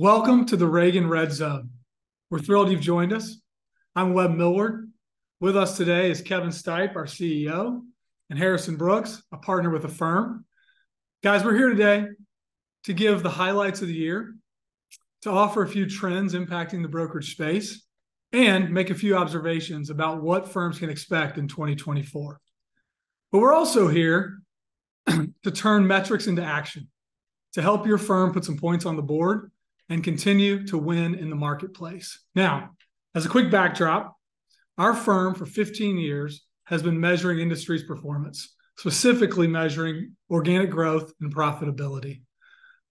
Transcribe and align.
Welcome 0.00 0.46
to 0.46 0.56
the 0.56 0.68
Reagan 0.68 1.08
Red 1.08 1.32
Zone. 1.32 1.70
We're 2.30 2.38
thrilled 2.38 2.70
you've 2.70 2.80
joined 2.80 3.12
us. 3.12 3.40
I'm 3.96 4.14
Webb 4.14 4.30
Milward. 4.30 4.92
With 5.40 5.56
us 5.56 5.76
today 5.76 6.08
is 6.08 6.22
Kevin 6.22 6.50
Stipe, 6.50 6.94
our 6.94 7.06
CEO, 7.06 7.82
and 8.30 8.38
Harrison 8.38 8.76
Brooks, 8.76 9.20
a 9.32 9.38
partner 9.38 9.70
with 9.70 9.82
the 9.82 9.88
firm. 9.88 10.44
Guys, 11.24 11.42
we're 11.42 11.56
here 11.56 11.70
today 11.70 12.06
to 12.84 12.92
give 12.92 13.24
the 13.24 13.28
highlights 13.28 13.82
of 13.82 13.88
the 13.88 13.94
year, 13.94 14.36
to 15.22 15.30
offer 15.30 15.64
a 15.64 15.68
few 15.68 15.84
trends 15.90 16.32
impacting 16.32 16.82
the 16.82 16.88
brokerage 16.88 17.32
space, 17.32 17.84
and 18.32 18.72
make 18.72 18.90
a 18.90 18.94
few 18.94 19.16
observations 19.16 19.90
about 19.90 20.22
what 20.22 20.48
firms 20.48 20.78
can 20.78 20.90
expect 20.90 21.38
in 21.38 21.48
2024. 21.48 22.40
But 23.32 23.38
we're 23.40 23.52
also 23.52 23.88
here 23.88 24.42
to 25.08 25.50
turn 25.52 25.88
metrics 25.88 26.28
into 26.28 26.44
action, 26.44 26.88
to 27.54 27.62
help 27.62 27.84
your 27.84 27.98
firm 27.98 28.32
put 28.32 28.44
some 28.44 28.58
points 28.58 28.86
on 28.86 28.94
the 28.94 29.02
board 29.02 29.50
and 29.88 30.04
continue 30.04 30.66
to 30.66 30.78
win 30.78 31.14
in 31.14 31.30
the 31.30 31.36
marketplace. 31.36 32.20
Now, 32.34 32.70
as 33.14 33.26
a 33.26 33.28
quick 33.28 33.50
backdrop, 33.50 34.14
our 34.76 34.94
firm 34.94 35.34
for 35.34 35.46
15 35.46 35.98
years 35.98 36.44
has 36.64 36.82
been 36.82 37.00
measuring 37.00 37.40
industry's 37.40 37.82
performance, 37.82 38.54
specifically 38.76 39.46
measuring 39.46 40.12
organic 40.30 40.70
growth 40.70 41.12
and 41.20 41.34
profitability. 41.34 42.22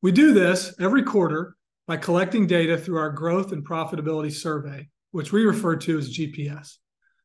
We 0.02 0.12
do 0.12 0.34
this 0.34 0.76
every 0.80 1.04
quarter 1.04 1.56
by 1.88 1.98
collecting 1.98 2.48
data 2.48 2.78
through 2.78 2.98
our 2.98 3.12
growth 3.12 3.52
and 3.52 3.66
profitability 3.66 4.34
survey, 4.34 4.90
which 5.12 5.32
we 5.32 5.46
refer 5.46 5.76
to 5.78 5.98
as 5.98 6.16
GPS. 6.16 6.74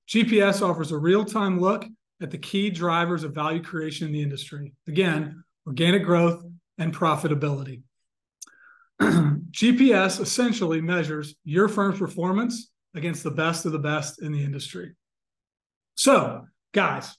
GPS 0.08 0.62
offers 0.62 0.92
a 0.92 0.98
real 0.98 1.24
time 1.24 1.58
look 1.58 1.84
at 2.20 2.30
the 2.30 2.38
key 2.38 2.70
drivers 2.70 3.24
of 3.24 3.34
value 3.34 3.62
creation 3.62 4.06
in 4.06 4.12
the 4.12 4.22
industry. 4.22 4.74
Again, 4.86 5.42
organic 5.66 6.04
growth 6.04 6.44
and 6.78 6.94
profitability. 6.94 7.82
GPS 9.50 10.20
essentially 10.20 10.80
measures 10.80 11.34
your 11.44 11.68
firm's 11.68 11.98
performance 11.98 12.70
against 12.94 13.22
the 13.22 13.30
best 13.30 13.66
of 13.66 13.72
the 13.72 13.78
best 13.78 14.22
in 14.22 14.32
the 14.32 14.42
industry. 14.42 14.94
So, 15.94 16.46
guys, 16.72 17.16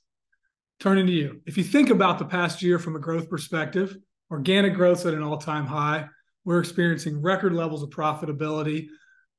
turning 0.79 1.07
to 1.07 1.13
you. 1.13 1.41
If 1.45 1.57
you 1.57 1.63
think 1.63 1.89
about 1.89 2.19
the 2.19 2.25
past 2.25 2.61
year 2.61 2.79
from 2.79 2.95
a 2.95 2.99
growth 2.99 3.29
perspective, 3.29 3.97
organic 4.31 4.73
growth's 4.73 5.05
at 5.05 5.13
an 5.13 5.23
all 5.23 5.37
time 5.37 5.65
high. 5.65 6.07
We're 6.45 6.59
experiencing 6.59 7.21
record 7.21 7.53
levels 7.53 7.83
of 7.83 7.89
profitability. 7.89 8.87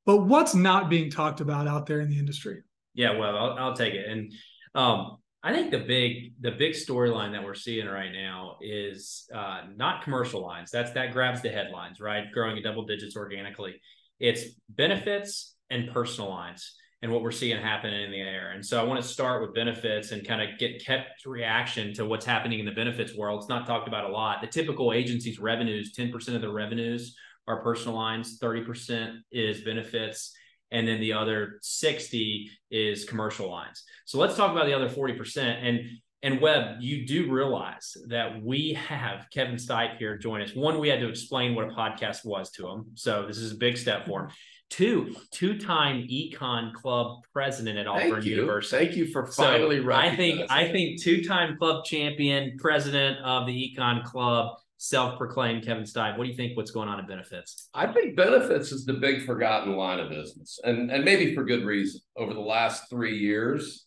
But 0.06 0.18
what's 0.18 0.54
not 0.54 0.90
being 0.90 1.10
talked 1.10 1.40
about 1.40 1.66
out 1.66 1.86
there 1.86 2.00
in 2.00 2.08
the 2.08 2.18
industry? 2.18 2.62
Yeah, 2.94 3.18
well, 3.18 3.36
I'll, 3.36 3.58
I'll 3.58 3.76
take 3.76 3.94
it. 3.94 4.06
And 4.06 4.32
um, 4.74 5.18
I 5.46 5.52
think 5.52 5.70
the 5.70 5.78
big 5.78 6.32
the 6.40 6.52
big 6.52 6.72
storyline 6.72 7.32
that 7.32 7.44
we're 7.44 7.54
seeing 7.54 7.86
right 7.86 8.10
now 8.10 8.56
is 8.62 9.28
uh, 9.32 9.60
not 9.76 10.02
commercial 10.02 10.40
lines. 10.40 10.70
That's 10.70 10.92
that 10.92 11.12
grabs 11.12 11.42
the 11.42 11.50
headlines, 11.50 12.00
right? 12.00 12.24
Growing 12.32 12.56
at 12.56 12.64
double 12.64 12.86
digits 12.86 13.14
organically. 13.14 13.74
It's 14.18 14.44
benefits 14.70 15.54
and 15.68 15.92
personal 15.92 16.30
lines 16.30 16.74
and 17.02 17.12
what 17.12 17.20
we're 17.20 17.30
seeing 17.30 17.60
happening 17.60 18.04
in 18.04 18.10
the 18.10 18.22
air. 18.22 18.52
And 18.52 18.64
so 18.64 18.80
I 18.80 18.84
want 18.84 19.02
to 19.02 19.06
start 19.06 19.42
with 19.42 19.54
benefits 19.54 20.12
and 20.12 20.26
kind 20.26 20.40
of 20.40 20.58
get 20.58 20.82
kept 20.82 21.26
reaction 21.26 21.92
to 21.94 22.06
what's 22.06 22.24
happening 22.24 22.60
in 22.60 22.64
the 22.64 22.72
benefits 22.72 23.14
world. 23.14 23.42
It's 23.42 23.48
not 23.50 23.66
talked 23.66 23.86
about 23.86 24.08
a 24.08 24.12
lot. 24.12 24.40
The 24.40 24.46
typical 24.46 24.94
agency's 24.94 25.38
revenues, 25.38 25.92
10% 25.94 26.34
of 26.34 26.40
the 26.40 26.50
revenues 26.50 27.14
are 27.46 27.62
personal 27.62 27.96
lines, 27.96 28.38
30% 28.38 29.18
is 29.30 29.60
benefits 29.60 30.34
and 30.70 30.86
then 30.86 31.00
the 31.00 31.12
other 31.12 31.58
60 31.62 32.50
is 32.70 33.04
commercial 33.04 33.50
lines. 33.50 33.82
So 34.04 34.18
let's 34.18 34.36
talk 34.36 34.52
about 34.52 34.66
the 34.66 34.74
other 34.74 34.88
40%. 34.88 35.38
And 35.38 35.80
and 36.24 36.40
Webb, 36.40 36.80
you 36.80 37.06
do 37.06 37.30
realize 37.30 37.98
that 38.08 38.42
we 38.42 38.72
have 38.72 39.26
Kevin 39.30 39.56
Stipe 39.56 39.98
here 39.98 40.16
join 40.16 40.40
us. 40.40 40.54
One, 40.54 40.78
we 40.78 40.88
had 40.88 41.00
to 41.00 41.08
explain 41.10 41.54
what 41.54 41.66
a 41.66 41.68
podcast 41.68 42.24
was 42.24 42.50
to 42.52 42.66
him. 42.66 42.86
So 42.94 43.26
this 43.26 43.36
is 43.36 43.52
a 43.52 43.56
big 43.56 43.76
step 43.76 44.06
for 44.06 44.22
him. 44.22 44.30
Two, 44.70 45.14
two-time 45.32 46.08
Econ 46.10 46.72
Club 46.72 47.18
president 47.34 47.78
at 47.78 47.86
Auburn 47.86 48.10
Thank. 48.10 48.24
University. 48.24 48.86
Thank 48.86 48.96
you 48.96 49.06
for 49.08 49.26
finally 49.26 49.82
so 49.82 49.92
I 49.92 50.16
think 50.16 50.50
I 50.50 50.66
think 50.72 51.02
two-time 51.02 51.58
club 51.58 51.84
champion, 51.84 52.56
president 52.58 53.18
of 53.18 53.46
the 53.46 53.52
Econ 53.52 54.02
Club 54.02 54.56
self-proclaimed 54.88 55.64
Kevin 55.64 55.84
Stipe. 55.84 56.18
What 56.18 56.24
do 56.24 56.30
you 56.30 56.36
think? 56.36 56.56
What's 56.56 56.70
going 56.70 56.88
on 56.88 57.00
in 57.00 57.06
benefits? 57.06 57.70
I 57.72 57.86
think 57.86 58.16
benefits 58.16 58.70
is 58.70 58.84
the 58.84 58.94
big 58.94 59.24
forgotten 59.24 59.76
line 59.76 59.98
of 59.98 60.10
business, 60.10 60.60
and 60.62 60.90
and 60.90 61.04
maybe 61.04 61.34
for 61.34 61.44
good 61.44 61.64
reason. 61.64 62.00
Over 62.16 62.34
the 62.34 62.40
last 62.40 62.90
three 62.90 63.18
years, 63.18 63.86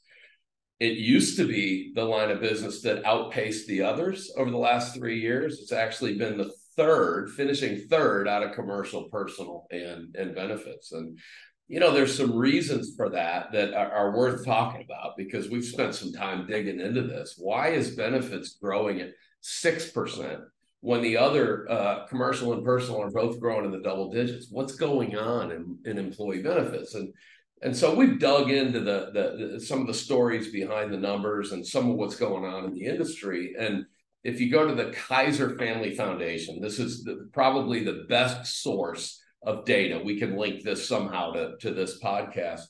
it 0.80 0.98
used 0.98 1.38
to 1.38 1.48
be 1.48 1.92
the 1.96 2.04
line 2.04 2.32
of 2.32 2.42
business 2.42 2.82
that 2.82 3.06
outpaced 3.06 3.68
the 3.68 3.84
others. 3.84 4.32
Over 4.38 4.50
the 4.50 4.58
last 4.58 4.96
three 4.96 5.20
years, 5.20 5.60
it's 5.60 5.72
actually 5.72 6.18
been 6.18 6.38
the 6.38 6.52
third, 6.76 7.30
finishing 7.30 7.88
third 7.88 8.28
out 8.28 8.44
of 8.44 8.54
commercial, 8.54 9.10
personal, 9.10 9.68
and 9.70 10.16
and 10.16 10.34
benefits. 10.34 10.92
And 10.94 11.20
you 11.68 11.80
know, 11.80 11.92
there's 11.92 12.18
some 12.18 12.34
reasons 12.36 12.94
for 12.96 13.10
that 13.10 13.52
that 13.52 13.74
are, 13.74 13.92
are 13.92 14.18
worth 14.18 14.46
talking 14.46 14.84
about 14.84 15.18
because 15.18 15.50
we've 15.50 15.66
spent 15.66 15.94
some 15.94 16.14
time 16.14 16.48
digging 16.48 16.80
into 16.80 17.04
this. 17.04 17.36
Why 17.38 17.70
is 17.70 17.96
benefits 17.96 18.58
growing 18.60 19.02
at 19.02 19.12
six 19.42 19.92
percent 19.92 20.40
when 20.88 21.02
the 21.02 21.18
other 21.18 21.70
uh, 21.70 22.06
commercial 22.06 22.54
and 22.54 22.64
personal 22.64 23.02
are 23.02 23.12
both 23.12 23.42
growing 23.42 23.66
in 23.66 23.72
the 23.72 23.82
double 23.82 24.10
digits. 24.10 24.48
What's 24.50 24.78
going 24.78 25.18
on 25.18 25.52
in, 25.52 25.78
in 25.84 25.98
employee 25.98 26.42
benefits? 26.42 26.96
And 26.96 27.14
and 27.62 27.76
so 27.76 27.94
we've 27.94 28.22
dug 28.22 28.52
into 28.52 28.80
the, 28.80 29.12
the, 29.14 29.50
the 29.56 29.60
some 29.60 29.82
of 29.82 29.88
the 29.88 29.94
stories 29.94 30.50
behind 30.50 30.94
the 30.94 30.98
numbers 30.98 31.52
and 31.52 31.68
some 31.68 31.90
of 31.90 31.98
what's 31.98 32.16
going 32.16 32.46
on 32.46 32.64
in 32.64 32.74
the 32.74 32.86
industry. 32.86 33.54
And 33.60 33.86
if 34.24 34.40
you 34.40 34.50
go 34.50 34.66
to 34.66 34.76
the 34.76 34.92
Kaiser 34.92 35.58
Family 35.58 35.94
Foundation, 35.94 36.62
this 36.62 36.80
is 36.80 37.04
the, 37.04 37.30
probably 37.34 37.84
the 37.84 38.06
best 38.08 38.64
source 38.64 39.22
of 39.44 39.66
data. 39.66 40.00
We 40.02 40.18
can 40.18 40.38
link 40.38 40.64
this 40.64 40.88
somehow 40.88 41.32
to, 41.32 41.58
to 41.60 41.74
this 41.74 42.00
podcast. 42.02 42.62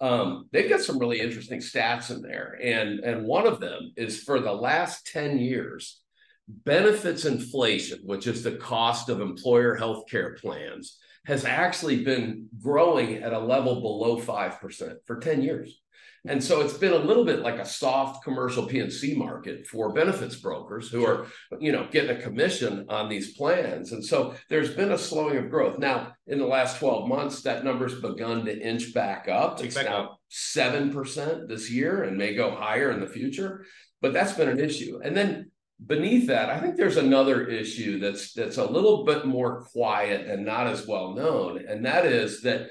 Um, 0.00 0.48
they've 0.52 0.70
got 0.70 0.82
some 0.82 1.00
really 1.00 1.18
interesting 1.18 1.58
stats 1.58 2.14
in 2.14 2.22
there. 2.22 2.56
And, 2.62 3.00
and 3.00 3.26
one 3.26 3.48
of 3.48 3.58
them 3.58 3.92
is 3.96 4.22
for 4.22 4.38
the 4.38 4.52
last 4.52 5.08
10 5.08 5.38
years, 5.38 6.00
benefits 6.48 7.24
inflation, 7.24 8.00
which 8.04 8.26
is 8.26 8.42
the 8.42 8.56
cost 8.56 9.08
of 9.08 9.20
employer 9.20 9.74
health 9.74 10.04
care 10.08 10.36
plans, 10.40 10.98
has 11.26 11.44
actually 11.44 12.04
been 12.04 12.46
growing 12.62 13.16
at 13.16 13.32
a 13.32 13.38
level 13.38 13.80
below 13.80 14.20
5% 14.20 14.96
for 15.06 15.18
10 15.18 15.42
years. 15.42 15.80
And 16.28 16.42
so 16.42 16.60
it's 16.60 16.76
been 16.76 16.92
a 16.92 16.98
little 16.98 17.24
bit 17.24 17.40
like 17.40 17.58
a 17.58 17.64
soft 17.64 18.24
commercial 18.24 18.66
P&C 18.66 19.14
market 19.14 19.66
for 19.66 19.92
benefits 19.92 20.36
brokers 20.36 20.90
who 20.90 21.04
are, 21.06 21.26
you 21.60 21.70
know, 21.70 21.86
getting 21.90 22.16
a 22.16 22.20
commission 22.20 22.86
on 22.88 23.08
these 23.08 23.36
plans. 23.36 23.92
And 23.92 24.04
so 24.04 24.34
there's 24.50 24.74
been 24.74 24.92
a 24.92 24.98
slowing 24.98 25.36
of 25.36 25.50
growth. 25.50 25.78
Now, 25.78 26.14
in 26.26 26.38
the 26.38 26.46
last 26.46 26.78
12 26.78 27.08
months, 27.08 27.42
that 27.42 27.64
number's 27.64 28.00
begun 28.00 28.44
to 28.44 28.58
inch 28.58 28.92
back 28.92 29.28
up. 29.28 29.62
It's 29.62 29.76
now 29.76 30.18
7% 30.30 31.48
this 31.48 31.70
year 31.70 32.02
and 32.02 32.18
may 32.18 32.34
go 32.34 32.50
higher 32.50 32.90
in 32.90 33.00
the 33.00 33.06
future. 33.06 33.64
But 34.02 34.12
that's 34.12 34.32
been 34.32 34.48
an 34.48 34.60
issue. 34.60 35.00
And 35.02 35.16
then 35.16 35.50
beneath 35.84 36.28
that, 36.28 36.48
I 36.48 36.60
think 36.60 36.76
there's 36.76 36.96
another 36.96 37.46
issue 37.46 37.98
that's 37.98 38.32
that's 38.32 38.58
a 38.58 38.64
little 38.64 39.04
bit 39.04 39.26
more 39.26 39.62
quiet 39.62 40.26
and 40.26 40.44
not 40.44 40.66
as 40.66 40.86
well 40.86 41.14
known, 41.14 41.64
and 41.68 41.84
that 41.84 42.06
is 42.06 42.42
that 42.42 42.68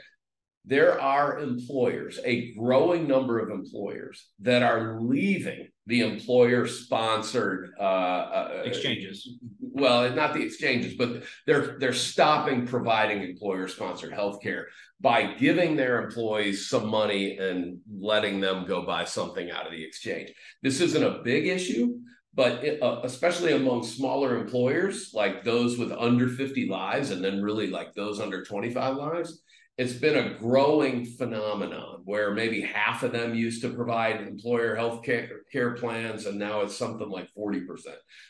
there 0.68 1.00
are 1.00 1.40
employers, 1.40 2.20
a 2.26 2.52
growing 2.56 3.08
number 3.08 3.40
of 3.40 3.52
employers 3.52 4.30
that 4.40 4.64
are 4.64 5.00
leaving 5.00 5.68
the 5.86 6.02
employer-sponsored 6.02 7.74
uh, 7.80 7.84
uh, 7.84 8.62
exchanges. 8.66 9.38
Well, 9.62 10.12
not 10.16 10.34
the 10.34 10.42
exchanges, 10.42 10.96
but 10.96 11.24
they're 11.46 11.78
they're 11.80 11.94
stopping 11.94 12.66
providing 12.66 13.22
employer-sponsored 13.22 14.12
healthcare 14.12 14.64
by 15.00 15.34
giving 15.34 15.76
their 15.76 16.04
employees 16.04 16.68
some 16.68 16.88
money 16.88 17.38
and 17.38 17.78
letting 17.92 18.40
them 18.40 18.66
go 18.66 18.84
buy 18.84 19.06
something 19.06 19.52
out 19.52 19.68
of 19.68 19.72
the 19.72 19.84
exchange. 19.84 20.32
This 20.64 20.82
isn't 20.82 21.04
a 21.04 21.22
big 21.24 21.46
issue, 21.46 22.00
but 22.36 22.64
it, 22.64 22.84
uh, 22.84 23.00
especially 23.04 23.54
among 23.54 23.84
smaller 23.84 24.38
employers 24.38 25.12
like 25.14 25.44
those 25.44 25.78
with 25.78 25.92
under 25.92 26.28
50 26.28 26.68
lives 26.68 27.12
and 27.12 27.24
then 27.24 27.42
really 27.42 27.68
like 27.68 27.94
those 27.94 28.20
under 28.20 28.44
25 28.44 28.96
lives 28.98 29.42
it's 29.78 29.94
been 29.94 30.16
a 30.16 30.40
growing 30.40 31.04
phenomenon 31.04 32.02
where 32.06 32.34
maybe 32.34 32.62
half 32.62 33.04
of 33.04 33.12
them 33.12 33.36
used 33.36 33.62
to 33.62 33.74
provide 33.74 34.22
employer 34.22 34.74
health 34.74 35.04
care, 35.04 35.42
care 35.52 35.74
plans 35.74 36.28
and 36.28 36.40
now 36.40 36.62
it's 36.62 36.78
something 36.78 37.10
like 37.10 37.28
40% 37.38 37.66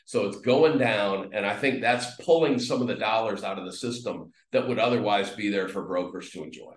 so 0.05 0.25
it's 0.27 0.39
going 0.39 0.77
down 0.77 1.29
and 1.33 1.45
i 1.45 1.55
think 1.55 1.81
that's 1.81 2.15
pulling 2.23 2.59
some 2.59 2.81
of 2.81 2.87
the 2.87 2.95
dollars 2.95 3.43
out 3.43 3.59
of 3.59 3.65
the 3.65 3.73
system 3.73 4.31
that 4.51 4.67
would 4.67 4.79
otherwise 4.79 5.29
be 5.31 5.49
there 5.49 5.67
for 5.67 5.83
brokers 5.83 6.29
to 6.31 6.43
enjoy 6.43 6.73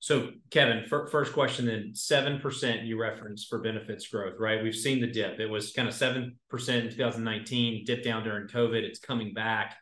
so, 0.00 0.30
Kevin, 0.50 0.84
first 0.86 1.32
question 1.34 1.66
then 1.66 1.92
7% 1.94 2.86
you 2.86 2.98
referenced 2.98 3.48
for 3.48 3.60
benefits 3.60 4.08
growth, 4.08 4.34
right? 4.38 4.62
We've 4.62 4.74
seen 4.74 5.00
the 5.00 5.06
dip. 5.06 5.38
It 5.38 5.46
was 5.46 5.72
kind 5.72 5.86
of 5.86 5.94
7% 5.94 6.32
in 6.50 6.90
2019, 6.90 7.84
dipped 7.84 8.04
down 8.04 8.24
during 8.24 8.48
COVID. 8.48 8.82
It's 8.82 8.98
coming 8.98 9.34
back. 9.34 9.76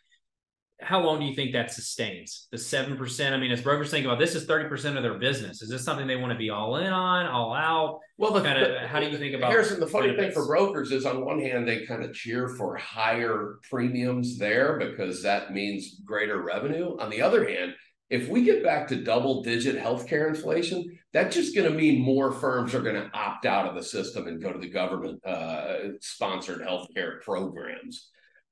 how 0.80 1.00
long 1.02 1.18
do 1.18 1.26
you 1.26 1.34
think 1.34 1.52
that 1.52 1.72
sustains? 1.72 2.46
The 2.52 2.58
seven 2.58 2.96
percent. 2.96 3.34
I 3.34 3.38
mean, 3.38 3.50
as 3.50 3.60
brokers 3.62 3.90
think 3.90 4.04
about 4.06 4.20
this, 4.20 4.34
is 4.36 4.44
thirty 4.44 4.68
percent 4.68 4.96
of 4.96 5.02
their 5.02 5.18
business. 5.18 5.60
Is 5.60 5.68
this 5.68 5.84
something 5.84 6.06
they 6.06 6.14
want 6.16 6.32
to 6.32 6.38
be 6.38 6.50
all 6.50 6.76
in 6.76 6.92
on, 6.92 7.26
all 7.26 7.52
out? 7.52 7.98
Well, 8.16 8.32
the, 8.32 8.42
Kinda, 8.42 8.80
the- 8.82 8.86
how 8.88 9.00
do 9.00 9.08
you 9.08 9.18
think 9.18 9.34
about 9.34 9.50
Harrison? 9.50 9.80
The 9.80 9.88
funny 9.88 10.14
thing 10.16 10.30
for 10.30 10.46
brokers 10.46 10.92
is, 10.92 11.04
on 11.04 11.24
one 11.24 11.40
hand, 11.40 11.66
they 11.66 11.84
kind 11.84 12.04
of 12.04 12.14
cheer 12.14 12.48
for 12.48 12.76
higher 12.76 13.58
premiums 13.68 14.38
there 14.38 14.78
because 14.78 15.20
that 15.24 15.52
means 15.52 16.00
greater 16.04 16.40
revenue. 16.42 16.96
On 17.00 17.10
the 17.10 17.22
other 17.22 17.48
hand, 17.48 17.74
if 18.10 18.28
we 18.28 18.42
get 18.42 18.62
back 18.62 18.88
to 18.88 18.96
double-digit 18.96 19.76
healthcare 19.76 20.28
inflation, 20.28 20.98
that's 21.12 21.34
just 21.34 21.54
going 21.54 21.70
to 21.70 21.76
mean 21.76 22.00
more 22.00 22.32
firms 22.32 22.74
are 22.74 22.80
going 22.80 22.94
to 22.96 23.10
opt 23.12 23.44
out 23.44 23.66
of 23.68 23.74
the 23.74 23.82
system 23.82 24.26
and 24.26 24.40
go 24.42 24.52
to 24.52 24.58
the 24.58 24.70
government-sponsored 24.70 26.60
healthcare 26.60 27.20
programs. 27.22 28.08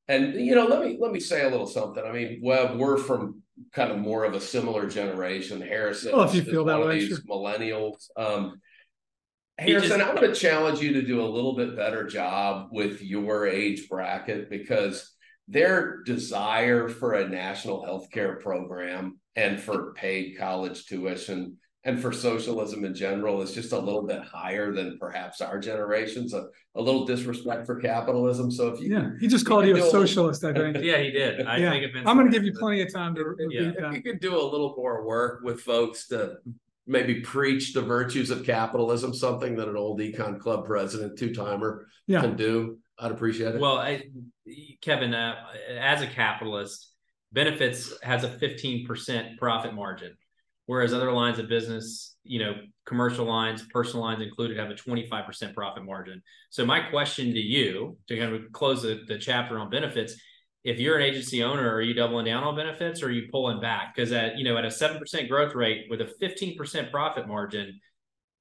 And 0.08 0.34
you 0.34 0.54
know, 0.54 0.66
let 0.66 0.84
me 0.84 0.96
let 1.00 1.10
me 1.10 1.18
say 1.18 1.42
a 1.42 1.48
little 1.48 1.66
something. 1.66 2.04
I 2.06 2.12
mean, 2.12 2.38
Webb, 2.40 2.76
we're 2.76 2.96
from 2.96 3.42
kind 3.72 3.90
of 3.90 3.98
more 3.98 4.24
of 4.24 4.34
a 4.34 4.40
similar 4.40 4.88
generation. 4.88 5.60
Harrison, 5.60 6.12
Well, 6.14 6.28
if 6.28 6.34
you 6.34 6.42
feel 6.42 6.64
that 6.66 6.80
way, 6.80 7.08
sure. 7.08 7.18
millennials. 7.28 8.08
Um, 8.16 8.60
Harrison, 9.58 9.98
just- 9.98 10.08
I'm 10.08 10.14
going 10.14 10.32
to 10.32 10.38
challenge 10.38 10.80
you 10.80 10.92
to 10.92 11.02
do 11.02 11.22
a 11.22 11.26
little 11.26 11.56
bit 11.56 11.74
better 11.74 12.04
job 12.04 12.68
with 12.70 13.02
your 13.02 13.46
age 13.48 13.88
bracket 13.88 14.48
because 14.50 15.15
their 15.48 16.02
desire 16.04 16.88
for 16.88 17.14
a 17.14 17.28
national 17.28 17.82
healthcare 17.84 18.40
program 18.40 19.18
and 19.36 19.60
for 19.60 19.92
paid 19.94 20.36
college 20.38 20.86
tuition 20.86 21.56
and 21.84 22.00
for 22.02 22.10
socialism 22.10 22.84
in 22.84 22.92
general 22.92 23.40
is 23.42 23.52
just 23.54 23.70
a 23.70 23.78
little 23.78 24.02
bit 24.02 24.20
higher 24.22 24.72
than 24.72 24.98
perhaps 24.98 25.40
our 25.40 25.56
generation's 25.60 26.34
a, 26.34 26.46
a 26.74 26.82
little 26.82 27.04
disrespect 27.06 27.64
for 27.64 27.78
capitalism. 27.78 28.50
So 28.50 28.68
if 28.70 28.80
you 28.80 28.92
Yeah, 28.92 29.10
he 29.20 29.28
just 29.28 29.46
called 29.46 29.66
you 29.66 29.70
a 29.70 29.74
can 29.74 29.82
do 29.82 29.88
a- 29.88 29.90
socialist, 29.92 30.42
I 30.42 30.52
think. 30.52 30.78
Yeah, 30.82 30.98
he 30.98 31.12
did. 31.12 31.46
I 31.46 31.58
Yeah. 31.58 31.70
think 31.70 31.84
it 31.84 31.96
I'm 32.04 32.16
gonna 32.16 32.30
give 32.30 32.42
you 32.44 32.52
plenty 32.54 32.82
of 32.82 32.92
time 32.92 33.14
to 33.14 33.36
Yeah. 33.50 33.70
that. 33.78 33.94
you 33.94 34.02
could 34.02 34.18
do 34.18 34.34
a 34.34 34.42
little 34.42 34.74
more 34.76 35.06
work 35.06 35.42
with 35.44 35.60
folks 35.60 36.08
to 36.08 36.38
maybe 36.88 37.20
preach 37.20 37.72
the 37.72 37.82
virtues 37.82 38.30
of 38.30 38.44
capitalism, 38.44 39.14
something 39.14 39.54
that 39.56 39.68
an 39.68 39.76
old 39.76 40.00
econ 40.00 40.40
club 40.40 40.64
president, 40.66 41.16
two 41.16 41.32
timer 41.32 41.86
Yeah, 42.08 42.20
can 42.20 42.36
do, 42.36 42.78
I'd 42.98 43.12
appreciate 43.12 43.54
it. 43.54 43.60
Well, 43.60 43.78
I, 43.78 44.02
Kevin, 44.80 45.14
uh, 45.14 45.34
as 45.78 46.02
a 46.02 46.06
capitalist, 46.06 46.92
benefits 47.32 47.92
has 48.02 48.24
a 48.24 48.28
15% 48.28 49.36
profit 49.36 49.74
margin, 49.74 50.16
whereas 50.66 50.94
other 50.94 51.12
lines 51.12 51.38
of 51.38 51.48
business, 51.48 52.16
you 52.24 52.38
know, 52.38 52.54
commercial 52.86 53.26
lines, 53.26 53.66
personal 53.72 54.04
lines 54.04 54.22
included, 54.22 54.58
have 54.58 54.70
a 54.70 54.74
25% 54.74 55.54
profit 55.54 55.84
margin. 55.84 56.22
So, 56.50 56.64
my 56.64 56.80
question 56.80 57.32
to 57.32 57.40
you 57.40 57.98
to 58.08 58.18
kind 58.18 58.34
of 58.34 58.52
close 58.52 58.82
the, 58.82 59.02
the 59.06 59.18
chapter 59.18 59.58
on 59.58 59.68
benefits 59.70 60.16
if 60.66 60.80
you're 60.80 60.96
an 60.96 61.02
agency 61.04 61.44
owner, 61.44 61.72
are 61.72 61.80
you 61.80 61.94
doubling 61.94 62.26
down 62.26 62.42
on 62.42 62.56
benefits 62.56 63.00
or 63.00 63.06
are 63.06 63.12
you 63.12 63.28
pulling 63.30 63.60
back? 63.60 63.94
Because 63.94 64.10
at 64.10 64.36
you 64.36 64.42
know 64.42 64.56
at 64.58 64.64
a 64.64 64.70
seven 64.70 64.98
percent 64.98 65.28
growth 65.28 65.54
rate 65.54 65.86
with 65.88 66.00
a 66.00 66.12
15% 66.20 66.90
profit 66.90 67.28
margin, 67.28 67.80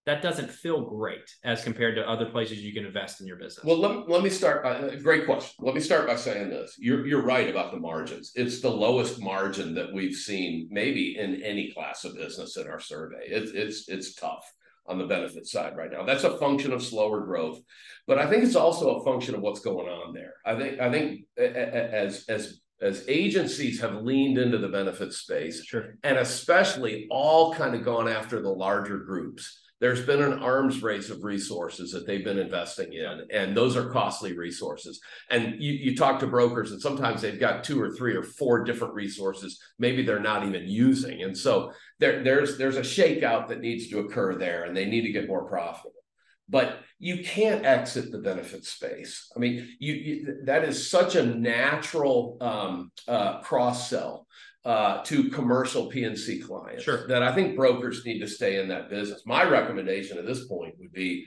that 0.05 0.21
doesn't 0.21 0.51
feel 0.51 0.85
great 0.85 1.29
as 1.43 1.63
compared 1.63 1.95
to 1.95 2.07
other 2.07 2.27
places 2.27 2.59
you 2.59 2.73
can 2.73 2.85
invest 2.85 3.21
in 3.21 3.27
your 3.27 3.37
business. 3.37 3.65
Well, 3.65 3.79
let, 3.79 4.07
let 4.07 4.23
me 4.23 4.29
start 4.29 4.63
by, 4.63 4.71
uh, 4.71 4.95
great 4.97 5.25
question. 5.25 5.65
Let 5.65 5.73
me 5.73 5.81
start 5.81 6.05
by 6.05 6.15
saying 6.15 6.49
this. 6.49 6.75
You're, 6.77 7.07
you're 7.07 7.23
right 7.23 7.49
about 7.49 7.71
the 7.71 7.79
margins. 7.79 8.31
It's 8.35 8.61
the 8.61 8.69
lowest 8.69 9.19
margin 9.19 9.73
that 9.75 9.91
we've 9.91 10.15
seen 10.15 10.67
maybe 10.69 11.17
in 11.17 11.41
any 11.41 11.71
class 11.71 12.05
of 12.05 12.15
business 12.15 12.55
in 12.57 12.67
our 12.67 12.79
survey. 12.79 13.25
It's, 13.25 13.51
it's, 13.51 13.89
it's 13.89 14.13
tough 14.13 14.45
on 14.87 14.99
the 14.99 15.07
benefit 15.07 15.47
side 15.47 15.75
right 15.75 15.91
now. 15.91 16.05
That's 16.05 16.23
a 16.23 16.37
function 16.37 16.71
of 16.71 16.83
slower 16.83 17.21
growth, 17.21 17.59
but 18.05 18.19
I 18.19 18.27
think 18.29 18.43
it's 18.43 18.55
also 18.55 18.97
a 18.97 19.03
function 19.03 19.33
of 19.33 19.41
what's 19.41 19.61
going 19.61 19.87
on 19.87 20.13
there. 20.13 20.35
I 20.45 20.55
think, 20.55 20.79
I 20.79 20.91
think 20.91 21.21
as, 21.39 22.25
as, 22.29 22.61
as 22.79 23.03
agencies 23.07 23.81
have 23.81 24.03
leaned 24.03 24.37
into 24.37 24.59
the 24.59 24.67
benefit 24.67 25.13
space, 25.13 25.63
sure. 25.63 25.95
and 26.03 26.19
especially 26.19 27.07
all 27.09 27.55
kind 27.55 27.73
of 27.73 27.83
gone 27.83 28.07
after 28.07 28.41
the 28.43 28.49
larger 28.49 28.99
groups. 28.99 29.61
There's 29.85 30.03
been 30.03 30.23
an 30.23 30.39
arms 30.39 30.81
race 30.81 31.11
of 31.11 31.23
resources 31.23 31.91
that 31.91 32.07
they've 32.07 32.23
been 32.23 32.39
investing 32.39 32.91
in, 32.93 33.27
and 33.31 33.55
those 33.55 33.75
are 33.75 33.91
costly 33.91 34.35
resources. 34.35 34.99
And 35.29 35.61
you, 35.61 35.73
you 35.73 35.95
talk 35.95 36.19
to 36.21 36.25
brokers, 36.27 36.71
and 36.71 36.81
sometimes 36.81 37.21
they've 37.21 37.39
got 37.39 37.63
two 37.63 37.79
or 37.79 37.91
three 37.91 38.15
or 38.15 38.23
four 38.23 38.63
different 38.63 38.95
resources, 38.95 39.61
maybe 39.77 40.01
they're 40.01 40.17
not 40.17 40.43
even 40.43 40.67
using. 40.67 41.21
And 41.21 41.37
so 41.37 41.71
there, 41.99 42.23
there's 42.23 42.57
there's 42.57 42.77
a 42.77 42.81
shakeout 42.81 43.47
that 43.49 43.61
needs 43.61 43.87
to 43.89 43.99
occur 43.99 44.33
there, 44.39 44.63
and 44.63 44.75
they 44.75 44.85
need 44.85 45.03
to 45.03 45.11
get 45.11 45.27
more 45.27 45.45
profitable. 45.45 45.91
But 46.49 46.79
you 46.97 47.23
can't 47.23 47.63
exit 47.63 48.11
the 48.11 48.17
benefit 48.17 48.65
space. 48.65 49.31
I 49.35 49.39
mean, 49.39 49.69
you, 49.77 49.93
you 49.93 50.37
that 50.45 50.63
is 50.63 50.89
such 50.89 51.13
a 51.13 51.23
natural 51.23 52.37
um, 52.41 52.91
uh, 53.07 53.41
cross 53.41 53.87
sell 53.87 54.25
uh, 54.65 55.03
to 55.03 55.29
commercial 55.29 55.91
PNC 55.91 56.43
clients. 56.43 56.83
Sure. 56.83 57.07
That 57.07 57.21
I 57.21 57.33
think 57.33 57.55
brokers 57.55 58.03
need 58.03 58.19
to 58.19 58.27
stay 58.27 58.59
in 58.59 58.67
that 58.69 58.89
business. 58.89 59.21
My 59.25 59.43
recommendation 59.43 60.17
at 60.17 60.25
this 60.25 60.47
point 60.47 60.75
would 60.79 60.91
be 60.91 61.25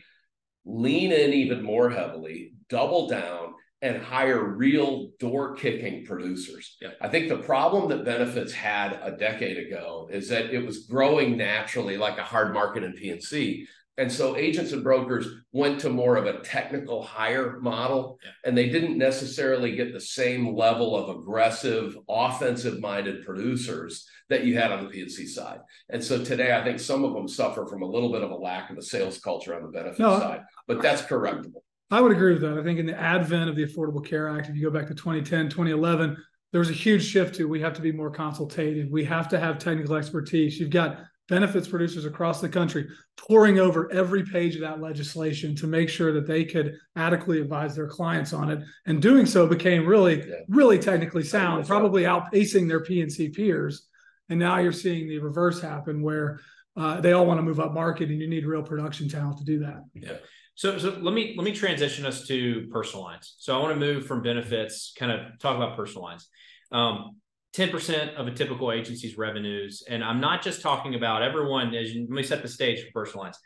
lean 0.64 1.12
in 1.12 1.32
even 1.32 1.62
more 1.62 1.88
heavily, 1.88 2.52
double 2.68 3.08
down, 3.08 3.54
and 3.80 4.02
hire 4.02 4.42
real 4.42 5.10
door 5.20 5.54
kicking 5.54 6.04
producers. 6.04 6.76
Yeah. 6.80 6.90
I 7.00 7.08
think 7.08 7.28
the 7.28 7.38
problem 7.38 7.88
that 7.90 8.04
benefits 8.04 8.52
had 8.52 8.98
a 9.02 9.16
decade 9.16 9.56
ago 9.56 10.08
is 10.10 10.28
that 10.30 10.52
it 10.52 10.66
was 10.66 10.86
growing 10.86 11.36
naturally 11.36 11.96
like 11.96 12.18
a 12.18 12.24
hard 12.24 12.52
market 12.52 12.82
in 12.82 12.92
PNC. 12.92 13.66
And 13.98 14.10
so 14.10 14.36
agents 14.36 14.70
and 14.72 14.84
brokers 14.84 15.26
went 15.52 15.80
to 15.80 15.90
more 15.90 16.16
of 16.16 16.26
a 16.26 16.38
technical 16.38 17.02
hire 17.02 17.58
model, 17.60 18.18
Yeah. 18.24 18.30
and 18.44 18.56
they 18.56 18.68
didn't 18.68 18.96
necessarily 18.96 19.74
get 19.74 19.92
the 19.92 20.00
same 20.00 20.54
level 20.54 20.96
of 20.96 21.14
aggressive, 21.18 21.98
offensive 22.08 22.80
minded 22.80 23.24
producers 23.26 24.08
that 24.28 24.44
you 24.44 24.56
had 24.56 24.70
on 24.70 24.84
the 24.84 24.90
PNC 24.90 25.26
side. 25.26 25.58
And 25.90 26.02
so 26.02 26.22
today, 26.24 26.56
I 26.56 26.62
think 26.62 26.78
some 26.78 27.02
of 27.04 27.12
them 27.12 27.26
suffer 27.26 27.66
from 27.66 27.82
a 27.82 27.86
little 27.86 28.12
bit 28.12 28.22
of 28.22 28.30
a 28.30 28.36
lack 28.36 28.70
of 28.70 28.78
a 28.78 28.82
sales 28.82 29.18
culture 29.18 29.54
on 29.56 29.62
the 29.62 29.68
benefit 29.68 29.98
No, 29.98 30.20
side, 30.20 30.42
but 30.68 30.80
that's 30.80 31.02
correctable. 31.02 31.60
I 31.90 32.00
would 32.00 32.12
agree 32.12 32.34
with 32.34 32.42
that. 32.42 32.56
I 32.56 32.62
think 32.62 32.78
in 32.78 32.86
the 32.86 32.98
advent 32.98 33.50
of 33.50 33.56
the 33.56 33.64
Affordable 33.66 34.04
Care 34.04 34.28
Act, 34.28 34.48
if 34.48 34.54
you 34.54 34.62
go 34.62 34.70
back 34.70 34.86
to 34.88 34.94
2010, 34.94 35.48
2011, 35.48 36.16
there 36.52 36.60
was 36.60 36.70
a 36.70 36.74
huge 36.74 37.04
shift 37.04 37.34
to 37.36 37.48
we 37.48 37.60
have 37.62 37.72
to 37.74 37.82
be 37.82 37.90
more 37.92 38.10
consultative. 38.10 38.90
We 38.90 39.04
have 39.06 39.28
to 39.30 39.40
have 39.40 39.58
technical 39.58 39.96
expertise. 39.96 40.60
You've 40.60 40.70
got 40.70 40.98
benefits 41.28 41.68
producers 41.68 42.04
across 42.04 42.40
the 42.40 42.48
country 42.48 42.88
pouring 43.16 43.58
over 43.58 43.92
every 43.92 44.24
page 44.24 44.54
of 44.54 44.62
that 44.62 44.80
legislation 44.80 45.54
to 45.56 45.66
make 45.66 45.88
sure 45.88 46.12
that 46.12 46.26
they 46.26 46.44
could 46.44 46.74
adequately 46.96 47.40
advise 47.40 47.76
their 47.76 47.86
clients 47.86 48.32
on 48.32 48.50
it. 48.50 48.60
And 48.86 49.00
doing 49.02 49.26
so 49.26 49.46
became 49.46 49.86
really, 49.86 50.20
Yeah. 50.20 50.36
really 50.48 50.78
technically 50.78 51.24
sound, 51.24 51.66
probably 51.66 52.02
outpacing 52.04 52.66
their 52.66 52.82
PNC 52.82 53.28
peers. 53.28 53.86
And 54.30 54.38
now 54.38 54.58
you're 54.58 54.72
seeing 54.72 55.08
the 55.08 55.18
reverse 55.18 55.60
happen 55.60 56.02
where 56.02 56.40
uh, 56.76 57.00
they 57.00 57.12
all 57.12 57.26
want 57.26 57.38
to 57.38 57.42
move 57.42 57.60
up 57.60 57.72
market 57.74 58.08
and 58.08 58.20
you 58.20 58.28
need 58.28 58.46
real 58.46 58.62
production 58.62 59.08
talent 59.08 59.38
to 59.38 59.44
do 59.44 59.58
that. 59.60 59.82
Yeah. 59.94 60.16
So, 60.54 60.78
so 60.78 60.90
let 61.00 61.14
me 61.14 61.34
let 61.36 61.44
me 61.44 61.52
transition 61.52 62.04
us 62.04 62.26
to 62.26 62.66
personal 62.72 63.04
lines. 63.04 63.36
So 63.38 63.56
I 63.56 63.62
want 63.62 63.74
to 63.74 63.80
move 63.80 64.06
from 64.06 64.22
benefits, 64.22 64.92
kind 64.98 65.12
of 65.12 65.38
talk 65.38 65.56
about 65.56 65.76
personal 65.76 66.02
lines. 66.02 66.28
Um, 66.72 67.16
10% 67.58 68.14
of 68.14 68.28
a 68.28 68.30
typical 68.30 68.70
agency's 68.70 69.18
revenues, 69.18 69.82
and 69.88 70.04
I'm 70.04 70.20
not 70.20 70.42
just 70.42 70.62
talking 70.62 70.94
about 70.94 71.22
everyone. 71.22 71.74
As 71.74 71.92
you, 71.92 72.02
let 72.02 72.10
me 72.10 72.22
set 72.22 72.40
the 72.40 72.48
stage 72.48 72.84
for 72.84 73.02
personal 73.02 73.24
lines. 73.24 73.38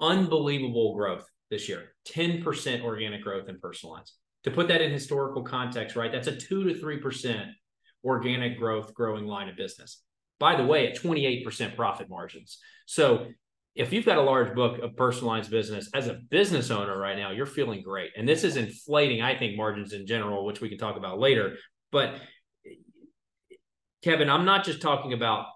Unbelievable 0.00 0.96
growth 0.96 1.26
this 1.50 1.68
year. 1.68 1.94
10% 2.08 2.82
organic 2.82 3.22
growth 3.22 3.50
in 3.50 3.60
personal 3.60 3.94
lines. 3.96 4.14
To 4.44 4.50
put 4.50 4.68
that 4.68 4.80
in 4.80 4.90
historical 4.90 5.42
context, 5.42 5.94
right? 5.94 6.10
That's 6.10 6.26
a 6.26 6.34
two 6.34 6.64
to 6.64 6.80
three 6.80 7.00
percent 7.00 7.50
organic 8.02 8.58
growth 8.58 8.94
growing 8.94 9.26
line 9.26 9.50
of 9.50 9.56
business. 9.56 10.02
By 10.38 10.56
the 10.56 10.64
way, 10.64 10.88
at 10.88 10.96
28% 10.96 11.76
profit 11.76 12.08
margins. 12.08 12.56
So 12.86 13.26
if 13.74 13.92
you've 13.92 14.06
got 14.06 14.16
a 14.16 14.22
large 14.22 14.54
book 14.54 14.78
of 14.78 14.96
personal 14.96 15.28
lines 15.28 15.48
business 15.48 15.90
as 15.92 16.08
a 16.08 16.14
business 16.30 16.70
owner 16.70 16.96
right 16.98 17.18
now, 17.18 17.32
you're 17.32 17.44
feeling 17.44 17.82
great. 17.82 18.12
And 18.16 18.26
this 18.26 18.42
is 18.42 18.56
inflating, 18.56 19.20
I 19.20 19.36
think, 19.36 19.58
margins 19.58 19.92
in 19.92 20.06
general, 20.06 20.46
which 20.46 20.62
we 20.62 20.70
can 20.70 20.78
talk 20.78 20.96
about 20.96 21.18
later. 21.18 21.58
But 21.92 22.14
Kevin, 24.02 24.30
I'm 24.30 24.44
not 24.44 24.64
just 24.64 24.80
talking 24.80 25.12
about 25.12 25.46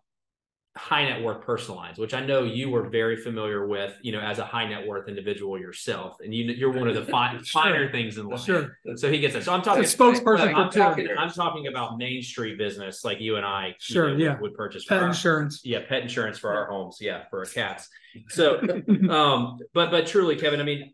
high 0.77 1.05
net 1.09 1.23
worth 1.23 1.41
personal 1.43 1.77
lines, 1.77 1.99
which 1.99 2.15
I 2.15 2.27
know 2.27 2.43
you 2.43 2.69
were 2.69 2.89
very 2.89 3.17
familiar 3.17 3.65
with, 3.69 3.97
you 4.03 4.11
know, 4.11 4.19
as 4.19 4.41
a 4.41 4.45
high 4.45 4.69
net 4.69 4.85
worth 4.85 5.09
individual 5.09 5.57
yourself. 5.59 6.17
And 6.23 6.35
you, 6.35 6.47
you're 6.47 6.73
one 6.73 6.89
of 6.89 6.97
the 6.97 7.05
fi- 7.05 7.39
Sure. 7.45 7.63
finer 7.63 7.93
things 7.93 8.19
in 8.19 8.27
life. 8.27 8.43
Sure. 8.45 8.77
So 8.97 9.09
he 9.11 9.21
gets 9.21 9.37
it. 9.37 9.45
So 9.45 9.55
I'm 9.55 9.63
talking 9.63 9.85
A 9.85 9.87
spokesperson 9.87 10.53
I'm 10.53 10.67
for 10.67 10.73
two. 10.73 10.79
talking, 10.81 11.09
I'm 11.17 11.31
talking 11.31 11.69
about 11.69 11.97
Main 11.97 12.23
Street 12.23 12.59
business 12.59 13.05
like 13.05 13.21
you 13.21 13.37
and 13.37 13.47
I 13.47 13.69
you 13.69 13.75
Sure, 13.79 14.11
know, 14.11 14.17
yeah. 14.17 14.33
would, 14.33 14.41
would 14.41 14.55
purchase 14.55 14.85
Pet 14.85 15.01
our- 15.01 15.07
insurance. 15.09 15.61
yeah, 15.65 15.79
pet 15.89 16.03
insurance 16.03 16.39
for 16.39 16.53
our 16.53 16.67
homes. 16.67 16.99
Yeah, 17.01 17.23
for 17.31 17.39
our 17.39 17.45
cats. 17.47 17.89
So, 18.31 18.59
um, 19.11 19.59
but 19.75 19.93
but 19.93 20.07
truly, 20.09 20.35
Kevin, 20.35 20.61
I 20.61 20.65
mean, 20.65 20.93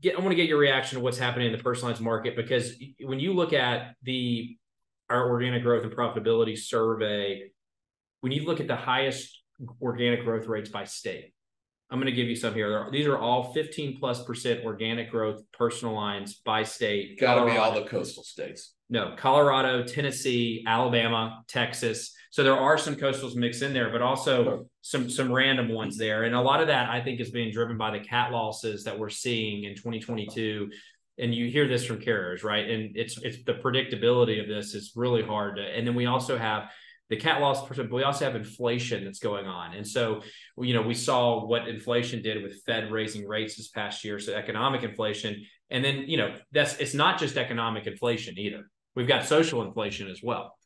get, 0.00 0.16
I 0.16 0.18
want 0.18 0.32
to 0.32 0.36
get 0.36 0.48
your 0.48 0.58
reaction 0.58 0.98
to 0.98 1.02
what's 1.04 1.18
happening 1.18 1.46
in 1.46 1.56
the 1.56 1.62
personal 1.62 1.90
lines 1.90 2.00
market 2.00 2.34
because 2.34 2.74
when 3.00 3.20
you 3.20 3.34
look 3.34 3.52
at 3.52 3.94
the 4.02 4.56
our 5.12 5.28
organic 5.28 5.62
growth 5.62 5.84
and 5.84 5.92
profitability 5.92 6.58
survey, 6.58 7.50
when 8.20 8.32
you 8.32 8.44
look 8.44 8.60
at 8.60 8.66
the 8.66 8.76
highest 8.76 9.42
organic 9.80 10.24
growth 10.24 10.46
rates 10.46 10.70
by 10.70 10.84
state, 10.84 11.32
I'm 11.92 11.98
going 11.98 12.06
to 12.06 12.16
give 12.16 12.28
you 12.28 12.36
some 12.36 12.54
here. 12.54 12.88
These 12.90 13.06
are 13.06 13.18
all 13.18 13.52
15 13.52 13.98
plus 13.98 14.24
percent 14.24 14.64
organic 14.64 15.10
growth 15.10 15.42
personal 15.52 15.94
lines 15.94 16.34
by 16.34 16.62
state. 16.62 17.20
Got 17.20 17.44
to 17.44 17.50
be 17.50 17.58
all 17.58 17.74
the 17.74 17.84
coastal 17.86 18.22
states. 18.22 18.72
no, 18.88 19.14
Colorado, 19.18 19.84
Tennessee, 19.84 20.64
Alabama, 20.66 21.42
Texas. 21.48 22.14
So 22.30 22.42
there 22.42 22.56
are 22.56 22.78
some 22.78 22.96
coastals 22.96 23.36
mixed 23.36 23.60
in 23.60 23.74
there, 23.74 23.90
but 23.90 24.00
also 24.00 24.44
sure. 24.44 24.66
some 24.80 25.10
some 25.10 25.30
random 25.30 25.68
ones 25.68 25.98
there. 25.98 26.24
And 26.24 26.34
a 26.34 26.40
lot 26.40 26.62
of 26.62 26.68
that 26.68 26.88
I 26.88 27.02
think 27.02 27.20
is 27.20 27.30
being 27.30 27.52
driven 27.52 27.76
by 27.76 27.90
the 27.90 28.00
cat 28.00 28.32
losses 28.32 28.84
that 28.84 28.98
we're 28.98 29.10
seeing 29.10 29.64
in 29.64 29.74
2022. 29.74 30.70
And 31.18 31.34
you 31.34 31.48
hear 31.50 31.68
this 31.68 31.84
from 31.84 32.00
carriers, 32.00 32.42
right? 32.42 32.68
And 32.68 32.96
it's 32.96 33.18
it's 33.18 33.44
the 33.44 33.54
predictability 33.54 34.40
of 34.40 34.48
this 34.48 34.74
is 34.74 34.92
really 34.96 35.22
hard 35.22 35.56
to. 35.56 35.62
And 35.62 35.86
then 35.86 35.94
we 35.94 36.06
also 36.06 36.38
have 36.38 36.70
the 37.10 37.16
cat 37.16 37.42
loss 37.42 37.66
percent, 37.66 37.90
but 37.90 37.96
we 37.96 38.02
also 38.04 38.24
have 38.24 38.36
inflation 38.36 39.04
that's 39.04 39.18
going 39.18 39.46
on. 39.46 39.74
And 39.74 39.86
so, 39.86 40.22
you 40.56 40.72
know, 40.72 40.80
we 40.80 40.94
saw 40.94 41.46
what 41.46 41.68
inflation 41.68 42.22
did 42.22 42.42
with 42.42 42.62
Fed 42.64 42.90
raising 42.90 43.28
rates 43.28 43.56
this 43.56 43.68
past 43.68 44.02
year. 44.02 44.18
So 44.18 44.32
economic 44.32 44.82
inflation. 44.82 45.44
And 45.68 45.84
then, 45.84 46.04
you 46.08 46.16
know, 46.16 46.34
that's 46.52 46.76
it's 46.78 46.94
not 46.94 47.18
just 47.18 47.36
economic 47.36 47.86
inflation 47.86 48.38
either. 48.38 48.70
We've 48.96 49.06
got 49.08 49.26
social 49.26 49.62
inflation 49.62 50.08
as 50.08 50.20
well. 50.22 50.56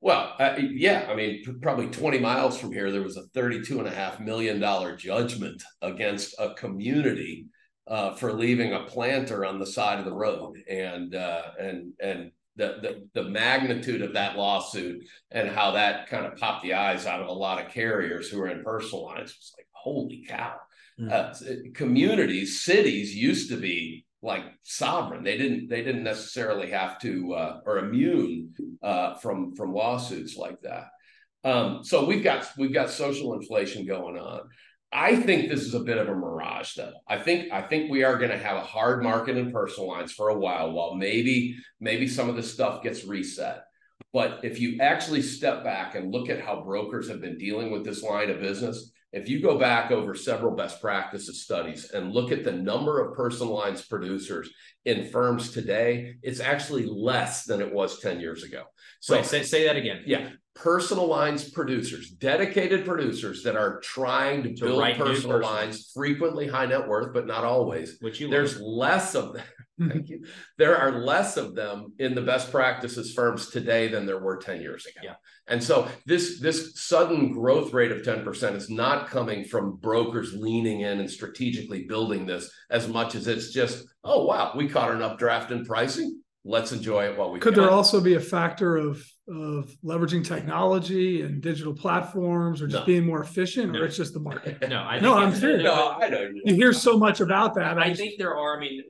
Well, 0.00 0.34
uh, 0.38 0.56
yeah, 0.58 1.06
I 1.08 1.14
mean, 1.14 1.42
probably 1.60 1.88
20 1.88 2.18
miles 2.18 2.58
from 2.58 2.72
here, 2.72 2.90
there 2.92 3.02
was 3.02 3.16
a 3.16 3.24
$32.5 3.38 4.20
million 4.20 4.60
judgment 4.98 5.62
against 5.82 6.34
a 6.38 6.54
community 6.54 7.46
uh, 7.86 8.14
for 8.14 8.32
leaving 8.32 8.72
a 8.72 8.84
planter 8.84 9.44
on 9.44 9.58
the 9.58 9.66
side 9.66 9.98
of 9.98 10.04
the 10.04 10.14
road. 10.14 10.56
And, 10.68 11.14
uh, 11.14 11.42
and, 11.58 11.92
and 12.00 12.32
the, 12.56 13.06
the 13.12 13.22
the 13.22 13.28
magnitude 13.28 14.02
of 14.02 14.14
that 14.14 14.36
lawsuit 14.36 15.04
and 15.30 15.48
how 15.48 15.72
that 15.72 16.08
kind 16.08 16.26
of 16.26 16.36
popped 16.36 16.62
the 16.62 16.74
eyes 16.74 17.06
out 17.06 17.20
of 17.20 17.28
a 17.28 17.32
lot 17.32 17.64
of 17.64 17.70
carriers 17.70 18.28
who 18.28 18.40
are 18.40 18.48
in 18.48 18.64
personal 18.64 19.04
lines 19.04 19.36
was 19.36 19.54
like 19.56 19.66
holy 19.72 20.24
cow 20.26 20.54
mm-hmm. 20.98 21.10
uh, 21.12 21.72
communities 21.74 22.62
cities 22.62 23.14
used 23.14 23.50
to 23.50 23.56
be 23.56 24.04
like 24.22 24.44
sovereign 24.62 25.22
they 25.22 25.36
didn't 25.36 25.68
they 25.68 25.82
didn't 25.82 26.02
necessarily 26.02 26.70
have 26.70 26.98
to 26.98 27.34
uh, 27.34 27.60
or 27.66 27.78
immune 27.78 28.52
uh, 28.82 29.14
from 29.16 29.54
from 29.54 29.74
lawsuits 29.74 30.36
like 30.36 30.60
that 30.62 30.88
um, 31.44 31.84
so 31.84 32.06
we've 32.06 32.24
got 32.24 32.48
we've 32.56 32.74
got 32.74 32.90
social 32.90 33.34
inflation 33.34 33.86
going 33.86 34.16
on 34.16 34.40
I 34.96 35.14
think 35.14 35.50
this 35.50 35.60
is 35.60 35.74
a 35.74 35.80
bit 35.80 35.98
of 35.98 36.08
a 36.08 36.14
mirage, 36.14 36.74
though. 36.74 36.94
I 37.06 37.18
think 37.18 37.52
I 37.52 37.60
think 37.60 37.90
we 37.90 38.02
are 38.02 38.16
going 38.16 38.30
to 38.30 38.38
have 38.38 38.56
a 38.56 38.62
hard 38.62 39.02
market 39.02 39.36
in 39.36 39.52
personal 39.52 39.90
lines 39.90 40.10
for 40.10 40.30
a 40.30 40.38
while, 40.38 40.72
while 40.72 40.94
maybe 40.94 41.54
maybe 41.78 42.08
some 42.08 42.30
of 42.30 42.34
this 42.34 42.50
stuff 42.50 42.82
gets 42.82 43.04
reset. 43.04 43.64
But 44.14 44.40
if 44.42 44.58
you 44.58 44.80
actually 44.80 45.20
step 45.20 45.62
back 45.62 45.96
and 45.96 46.12
look 46.12 46.30
at 46.30 46.40
how 46.40 46.62
brokers 46.62 47.10
have 47.10 47.20
been 47.20 47.36
dealing 47.36 47.70
with 47.70 47.84
this 47.84 48.02
line 48.02 48.30
of 48.30 48.40
business, 48.40 48.90
if 49.12 49.28
you 49.28 49.42
go 49.42 49.58
back 49.58 49.90
over 49.90 50.14
several 50.14 50.56
best 50.56 50.80
practices 50.80 51.42
studies 51.42 51.90
and 51.90 52.12
look 52.12 52.32
at 52.32 52.42
the 52.42 52.52
number 52.52 53.04
of 53.04 53.14
personal 53.14 53.52
lines 53.52 53.84
producers 53.84 54.50
in 54.86 55.10
firms 55.10 55.52
today, 55.52 56.14
it's 56.22 56.40
actually 56.40 56.86
less 56.86 57.44
than 57.44 57.60
it 57.60 57.72
was 57.72 58.00
10 58.00 58.18
years 58.18 58.44
ago. 58.44 58.62
So 59.00 59.16
Wait, 59.16 59.26
say, 59.26 59.42
say 59.42 59.66
that 59.66 59.76
again. 59.76 60.04
Yeah 60.06 60.30
personal 60.56 61.06
lines 61.06 61.48
producers, 61.50 62.10
dedicated 62.10 62.84
producers 62.84 63.42
that 63.44 63.56
are 63.56 63.78
trying 63.80 64.42
to, 64.42 64.54
to 64.54 64.64
build 64.64 64.96
personal 64.96 65.40
lines, 65.40 65.90
frequently 65.94 66.48
high 66.48 66.66
net 66.66 66.88
worth, 66.88 67.12
but 67.12 67.26
not 67.26 67.44
always. 67.44 67.98
Which 68.00 68.20
you 68.20 68.28
there's 68.28 68.60
less 68.60 69.14
of 69.14 69.34
them. 69.34 69.44
Mhm. 69.78 69.92
Thank 69.92 70.08
you. 70.08 70.24
There 70.56 70.74
are 70.74 71.00
less 71.04 71.36
of 71.36 71.54
them 71.54 71.92
in 71.98 72.14
the 72.14 72.22
best 72.22 72.50
practices 72.50 73.12
firms 73.12 73.50
today 73.50 73.88
than 73.88 74.06
there 74.06 74.18
were 74.18 74.38
10 74.38 74.62
years 74.62 74.86
ago. 74.86 75.00
Yeah. 75.04 75.16
And 75.48 75.62
so 75.62 75.88
this 76.06 76.40
this 76.40 76.80
sudden 76.82 77.30
growth 77.30 77.74
rate 77.74 77.92
of 77.92 78.00
10% 78.00 78.56
is 78.56 78.70
not 78.70 79.08
coming 79.08 79.44
from 79.44 79.76
brokers 79.76 80.32
leaning 80.32 80.80
in 80.80 80.98
and 81.00 81.10
strategically 81.10 81.84
building 81.84 82.24
this 82.24 82.50
as 82.70 82.88
much 82.88 83.14
as 83.14 83.26
it's 83.26 83.52
just, 83.52 83.84
oh 84.02 84.24
wow, 84.24 84.52
we 84.56 84.66
caught 84.66 84.92
an 84.92 85.02
updraft 85.02 85.50
in 85.50 85.62
pricing 85.66 86.15
let's 86.46 86.70
enjoy 86.70 87.04
it 87.04 87.18
while 87.18 87.30
we 87.32 87.40
could 87.40 87.54
can. 87.54 87.62
there 87.62 87.72
also 87.72 88.00
be 88.00 88.14
a 88.14 88.20
factor 88.20 88.76
of 88.76 89.04
of 89.28 89.68
leveraging 89.84 90.24
technology 90.24 91.22
and 91.22 91.42
digital 91.42 91.74
platforms 91.74 92.62
or 92.62 92.68
just 92.68 92.82
no. 92.82 92.86
being 92.86 93.04
more 93.04 93.20
efficient 93.20 93.72
no. 93.72 93.80
or 93.80 93.84
it's 93.84 93.96
just 93.96 94.14
the 94.14 94.20
market 94.20 94.56
no 94.68 94.78
I 94.78 95.00
no 95.00 95.14
i'm 95.14 95.34
serious 95.34 95.64
no 95.64 95.96
i 96.00 96.08
know 96.08 96.30
you 96.44 96.54
hear 96.54 96.72
so 96.72 96.96
much 96.96 97.20
about 97.20 97.54
that 97.56 97.78
i, 97.78 97.86
I 97.86 97.94
think 97.94 98.18
there 98.18 98.36
are 98.36 98.56
i 98.56 98.60
mean 98.60 98.82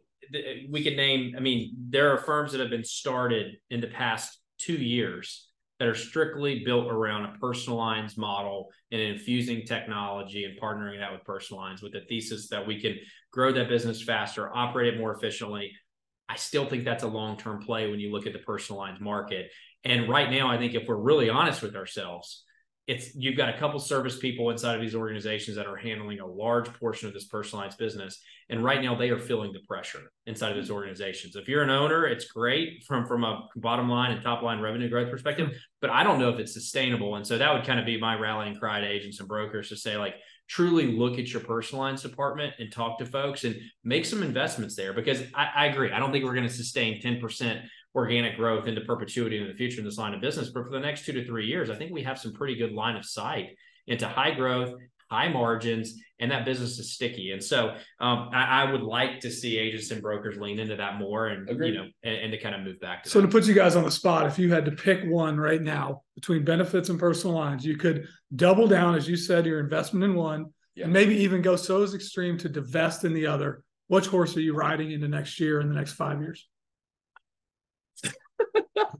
we 0.70 0.84
could 0.84 0.96
name 0.96 1.34
i 1.36 1.40
mean 1.40 1.74
there 1.88 2.12
are 2.12 2.18
firms 2.18 2.52
that 2.52 2.60
have 2.60 2.70
been 2.70 2.84
started 2.84 3.56
in 3.70 3.80
the 3.80 3.86
past 3.86 4.38
two 4.58 4.74
years 4.74 5.48
that 5.78 5.88
are 5.88 5.94
strictly 5.94 6.62
built 6.64 6.90
around 6.90 7.24
a 7.24 7.38
personal 7.38 7.78
lines 7.78 8.16
model 8.16 8.68
and 8.92 9.00
infusing 9.00 9.64
technology 9.64 10.44
and 10.44 10.58
partnering 10.60 10.98
that 10.98 11.12
with 11.12 11.24
personal 11.24 11.62
lines 11.62 11.82
with 11.82 11.92
the 11.92 12.00
thesis 12.08 12.48
that 12.48 12.66
we 12.66 12.80
can 12.80 12.96
grow 13.30 13.52
that 13.52 13.68
business 13.68 14.02
faster 14.02 14.54
operate 14.54 14.94
it 14.94 14.98
more 14.98 15.14
efficiently 15.14 15.72
I 16.28 16.36
still 16.36 16.66
think 16.66 16.84
that's 16.84 17.04
a 17.04 17.08
long 17.08 17.36
term 17.36 17.60
play 17.60 17.90
when 17.90 18.00
you 18.00 18.10
look 18.10 18.26
at 18.26 18.32
the 18.32 18.40
personal 18.40 18.80
lines 18.80 19.00
market. 19.00 19.50
And 19.84 20.08
right 20.08 20.30
now, 20.30 20.48
I 20.50 20.58
think 20.58 20.74
if 20.74 20.88
we're 20.88 20.96
really 20.96 21.30
honest 21.30 21.62
with 21.62 21.76
ourselves, 21.76 22.44
it's 22.86 23.14
you've 23.16 23.36
got 23.36 23.48
a 23.48 23.58
couple 23.58 23.80
service 23.80 24.16
people 24.16 24.50
inside 24.50 24.76
of 24.76 24.80
these 24.80 24.94
organizations 24.94 25.56
that 25.56 25.66
are 25.66 25.76
handling 25.76 26.20
a 26.20 26.26
large 26.26 26.72
portion 26.74 27.08
of 27.08 27.14
this 27.14 27.24
personal 27.24 27.62
lines 27.62 27.74
business 27.74 28.20
and 28.48 28.62
right 28.62 28.80
now 28.80 28.94
they 28.94 29.10
are 29.10 29.18
feeling 29.18 29.52
the 29.52 29.60
pressure 29.66 30.12
inside 30.26 30.50
of 30.50 30.56
those 30.56 30.70
organizations. 30.70 31.34
If 31.34 31.48
you're 31.48 31.62
an 31.62 31.70
owner 31.70 32.06
it's 32.06 32.26
great 32.26 32.84
from 32.86 33.04
from 33.04 33.24
a 33.24 33.48
bottom 33.56 33.88
line 33.88 34.12
and 34.12 34.22
top 34.22 34.42
line 34.42 34.60
revenue 34.60 34.88
growth 34.88 35.10
perspective 35.10 35.56
but 35.80 35.90
i 35.90 36.04
don't 36.04 36.20
know 36.20 36.30
if 36.30 36.38
it's 36.38 36.54
sustainable. 36.54 37.16
And 37.16 37.26
so 37.26 37.38
that 37.38 37.52
would 37.52 37.66
kind 37.66 37.80
of 37.80 37.86
be 37.86 37.98
my 37.98 38.14
rallying 38.14 38.56
cry 38.56 38.80
to 38.80 38.86
agents 38.86 39.18
and 39.18 39.28
brokers 39.28 39.68
to 39.70 39.76
say 39.76 39.96
like 39.96 40.14
truly 40.48 40.86
look 40.86 41.18
at 41.18 41.32
your 41.32 41.42
personal 41.42 41.82
lines 41.82 42.02
department 42.02 42.54
and 42.58 42.72
talk 42.72 42.98
to 42.98 43.06
folks 43.06 43.44
and 43.44 43.56
make 43.84 44.04
some 44.04 44.22
investments 44.22 44.76
there 44.76 44.92
because 44.92 45.22
I, 45.34 45.48
I 45.54 45.66
agree. 45.66 45.90
I 45.90 45.98
don't 45.98 46.12
think 46.12 46.24
we're 46.24 46.34
going 46.34 46.48
to 46.48 46.52
sustain 46.52 47.00
10% 47.00 47.62
organic 47.94 48.36
growth 48.36 48.66
into 48.66 48.82
perpetuity 48.82 49.38
in 49.38 49.48
the 49.48 49.54
future 49.54 49.78
in 49.78 49.84
this 49.84 49.98
line 49.98 50.14
of 50.14 50.20
business. 50.20 50.50
But 50.50 50.64
for 50.64 50.70
the 50.70 50.80
next 50.80 51.04
two 51.04 51.12
to 51.12 51.24
three 51.24 51.46
years, 51.46 51.70
I 51.70 51.74
think 51.74 51.92
we 51.92 52.02
have 52.02 52.18
some 52.18 52.32
pretty 52.32 52.54
good 52.54 52.72
line 52.72 52.96
of 52.96 53.04
sight 53.04 53.56
into 53.86 54.06
high 54.06 54.32
growth, 54.32 54.74
high 55.10 55.28
margins, 55.28 55.94
and 56.18 56.30
that 56.30 56.44
business 56.44 56.78
is 56.78 56.92
sticky. 56.92 57.32
And 57.32 57.42
so 57.42 57.74
um, 58.00 58.30
I, 58.32 58.62
I, 58.62 58.72
would 58.72 58.82
like 58.82 59.20
to 59.20 59.30
see 59.30 59.58
agents 59.58 59.90
and 59.90 60.00
brokers 60.00 60.36
lean 60.38 60.58
into 60.58 60.76
that 60.76 60.98
more 60.98 61.28
and 61.28 61.48
Agreed. 61.48 61.74
you 61.74 61.74
know 61.74 61.86
and, 62.02 62.14
and, 62.16 62.32
to 62.32 62.38
kind 62.38 62.54
of 62.54 62.62
move 62.62 62.80
back 62.80 63.04
to 63.04 63.10
so 63.10 63.20
that. 63.20 63.26
to 63.26 63.32
put 63.32 63.46
you 63.46 63.54
guys 63.54 63.76
on 63.76 63.84
the 63.84 63.90
spot, 63.90 64.26
if 64.26 64.38
you 64.38 64.52
had 64.52 64.64
to 64.64 64.72
pick 64.72 65.04
one 65.04 65.38
right 65.38 65.62
now 65.62 66.02
between 66.14 66.44
benefits 66.44 66.88
and 66.88 66.98
personal 66.98 67.36
lines, 67.36 67.64
you 67.64 67.76
could 67.76 68.06
double 68.34 68.66
down, 68.66 68.94
as 68.94 69.08
you 69.08 69.16
said, 69.16 69.46
your 69.46 69.60
investment 69.60 70.04
in 70.04 70.14
one, 70.14 70.46
yeah. 70.74 70.84
and 70.84 70.92
maybe 70.92 71.14
even 71.16 71.42
go 71.42 71.56
so 71.56 71.82
as 71.82 71.94
extreme 71.94 72.38
to 72.38 72.48
divest 72.48 73.04
in 73.04 73.12
the 73.12 73.26
other. 73.26 73.62
Which 73.88 74.06
horse 74.06 74.36
are 74.36 74.40
you 74.40 74.54
riding 74.54 74.90
into 74.90 75.06
next 75.06 75.38
year 75.38 75.60
and 75.60 75.70
the 75.70 75.74
next 75.74 75.92
five 75.92 76.20
years? 76.20 76.48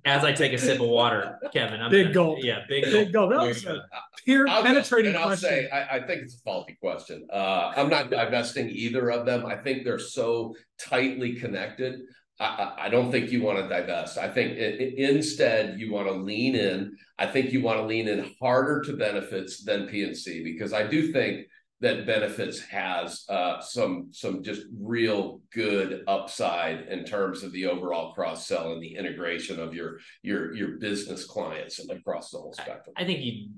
As 0.05 0.25
I 0.25 0.33
take 0.33 0.53
a 0.53 0.59
sip 0.59 0.81
of 0.81 0.89
water, 0.89 1.39
Kevin, 1.53 1.81
I'm 1.81 1.91
big 1.91 2.15
gulp. 2.15 2.39
Yeah, 2.41 2.61
big, 2.69 2.85
big 2.85 3.13
gulp. 3.13 3.31
That 3.31 3.47
was 3.47 3.65
a 3.65 3.83
peer 4.25 4.47
penetrating 4.47 5.15
and 5.15 5.19
I'll 5.19 5.27
question. 5.27 5.49
Say, 5.49 5.71
I, 5.71 5.97
I, 5.97 6.07
think 6.07 6.23
it's 6.23 6.37
a 6.37 6.39
faulty 6.39 6.77
question. 6.81 7.27
Uh, 7.33 7.73
I'm 7.77 7.89
not 7.89 8.11
divesting 8.11 8.71
either 8.71 9.11
of 9.11 9.27
them. 9.27 9.45
I 9.45 9.57
think 9.57 9.85
they're 9.85 9.99
so 9.99 10.55
tightly 10.79 11.35
connected. 11.35 12.01
I, 12.39 12.75
I 12.79 12.89
don't 12.89 13.11
think 13.11 13.33
you 13.33 13.43
want 13.43 13.59
to 13.59 13.69
divest. 13.69 14.19
I 14.19 14.29
think 14.29 14.53
it, 14.53 14.81
it, 14.81 14.95
instead 14.99 15.81
you 15.81 15.93
want 15.93 16.07
to 16.09 16.15
lean 16.15 16.55
in. 16.55 16.97
I 17.19 17.27
think 17.27 17.53
you 17.53 17.63
want 17.63 17.81
to 17.81 17.87
lean 17.87 18.09
in 18.09 18.31
harder 18.41 18.83
to 18.83 18.97
benefits 18.97 19.65
than 19.65 19.89
P&C 19.89 20.45
because 20.45 20.73
I 20.73 20.87
do 20.87 21.13
think 21.13 21.47
that 21.81 22.07
benefits 22.07 22.61
has 22.61 23.25
uh, 23.29 23.61
some 23.61 24.09
some 24.11 24.43
just 24.43 24.63
real 24.81 25.41
good 25.53 26.03
upside 26.09 26.87
in 26.89 27.05
terms 27.05 27.43
of 27.43 27.53
the 27.53 27.67
overall 27.67 28.15
cross 28.15 28.47
sell 28.47 28.73
and 28.73 28.83
the 28.83 28.95
integration 28.95 29.61
of 29.61 29.75
your 29.75 29.99
your 30.23 30.55
your 30.55 30.79
business 30.79 31.25
clients 31.25 31.79
across 31.91 32.31
the 32.31 32.39
whole 32.39 32.55
spectrum. 32.55 32.95
I, 32.97 33.03
I 33.03 33.05
think 33.05 33.21
you 33.21 33.49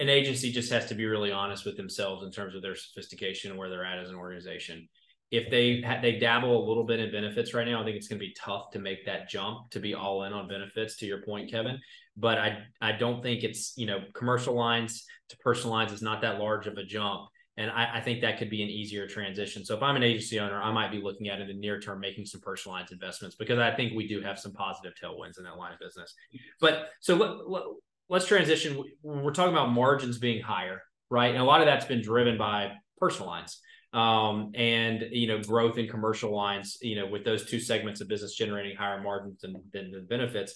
an 0.00 0.08
agency 0.08 0.50
just 0.50 0.72
has 0.72 0.86
to 0.86 0.94
be 0.94 1.06
really 1.06 1.32
honest 1.32 1.64
with 1.64 1.76
themselves 1.76 2.24
in 2.24 2.30
terms 2.30 2.54
of 2.54 2.62
their 2.62 2.74
sophistication 2.74 3.50
and 3.50 3.58
where 3.58 3.68
they're 3.68 3.84
at 3.84 3.98
as 3.98 4.10
an 4.10 4.16
organization. 4.16 4.88
If 5.30 5.50
they 5.50 5.82
they 6.02 6.18
dabble 6.18 6.64
a 6.64 6.66
little 6.68 6.84
bit 6.84 7.00
in 7.00 7.10
benefits 7.10 7.54
right 7.54 7.66
now, 7.66 7.82
I 7.82 7.84
think 7.84 7.96
it's 7.96 8.06
going 8.06 8.20
to 8.20 8.26
be 8.26 8.34
tough 8.38 8.70
to 8.72 8.78
make 8.78 9.04
that 9.06 9.28
jump 9.28 9.70
to 9.70 9.80
be 9.80 9.94
all 9.94 10.22
in 10.24 10.32
on 10.32 10.46
benefits. 10.46 10.96
To 10.98 11.06
your 11.06 11.22
point, 11.22 11.50
Kevin, 11.50 11.80
but 12.16 12.38
I 12.38 12.58
I 12.80 12.92
don't 12.92 13.22
think 13.22 13.44
it's 13.44 13.72
you 13.76 13.86
know 13.86 14.00
commercial 14.14 14.54
lines 14.54 15.04
to 15.28 15.36
personal 15.38 15.74
lines 15.74 15.92
is 15.92 16.02
not 16.02 16.20
that 16.22 16.38
large 16.38 16.66
of 16.66 16.76
a 16.76 16.84
jump. 16.84 17.28
And 17.56 17.70
I, 17.70 17.98
I, 17.98 18.00
think 18.00 18.20
that 18.22 18.36
could 18.36 18.50
be 18.50 18.64
an 18.64 18.68
easier 18.68 19.06
transition. 19.06 19.64
So 19.64 19.76
if 19.76 19.82
I'm 19.82 19.94
an 19.94 20.02
agency 20.02 20.40
owner, 20.40 20.60
I 20.60 20.72
might 20.72 20.90
be 20.90 21.00
looking 21.00 21.28
at 21.28 21.40
in 21.40 21.46
the 21.46 21.54
near 21.54 21.78
term 21.78 22.00
making 22.00 22.26
some 22.26 22.40
personal 22.40 22.74
lines 22.74 22.90
investments 22.90 23.36
because 23.36 23.60
I 23.60 23.70
think 23.70 23.92
we 23.94 24.08
do 24.08 24.20
have 24.22 24.40
some 24.40 24.52
positive 24.52 24.92
tailwinds 25.00 25.38
in 25.38 25.44
that 25.44 25.56
line 25.56 25.72
of 25.72 25.78
business. 25.78 26.12
But 26.60 26.88
so 26.98 27.14
let, 27.14 27.48
let, 27.48 27.62
let's 28.08 28.26
transition. 28.26 28.82
We're 29.04 29.30
talking 29.30 29.52
about 29.52 29.70
margins 29.70 30.18
being 30.18 30.42
higher, 30.42 30.82
right? 31.10 31.30
And 31.30 31.40
a 31.40 31.44
lot 31.44 31.60
of 31.60 31.66
that's 31.66 31.84
been 31.84 32.02
driven 32.02 32.36
by 32.36 32.72
personal 32.98 33.28
lines 33.28 33.60
um, 33.94 34.50
and 34.56 35.06
you 35.12 35.28
know 35.28 35.40
growth 35.40 35.78
in 35.78 35.88
commercial 35.88 36.34
lines. 36.34 36.78
You 36.82 36.96
know, 36.96 37.06
with 37.06 37.24
those 37.24 37.48
two 37.48 37.60
segments 37.60 38.00
of 38.00 38.08
business 38.08 38.34
generating 38.34 38.76
higher 38.76 39.00
margins 39.00 39.40
than, 39.40 39.62
than 39.72 39.92
the 39.92 40.00
benefits 40.00 40.54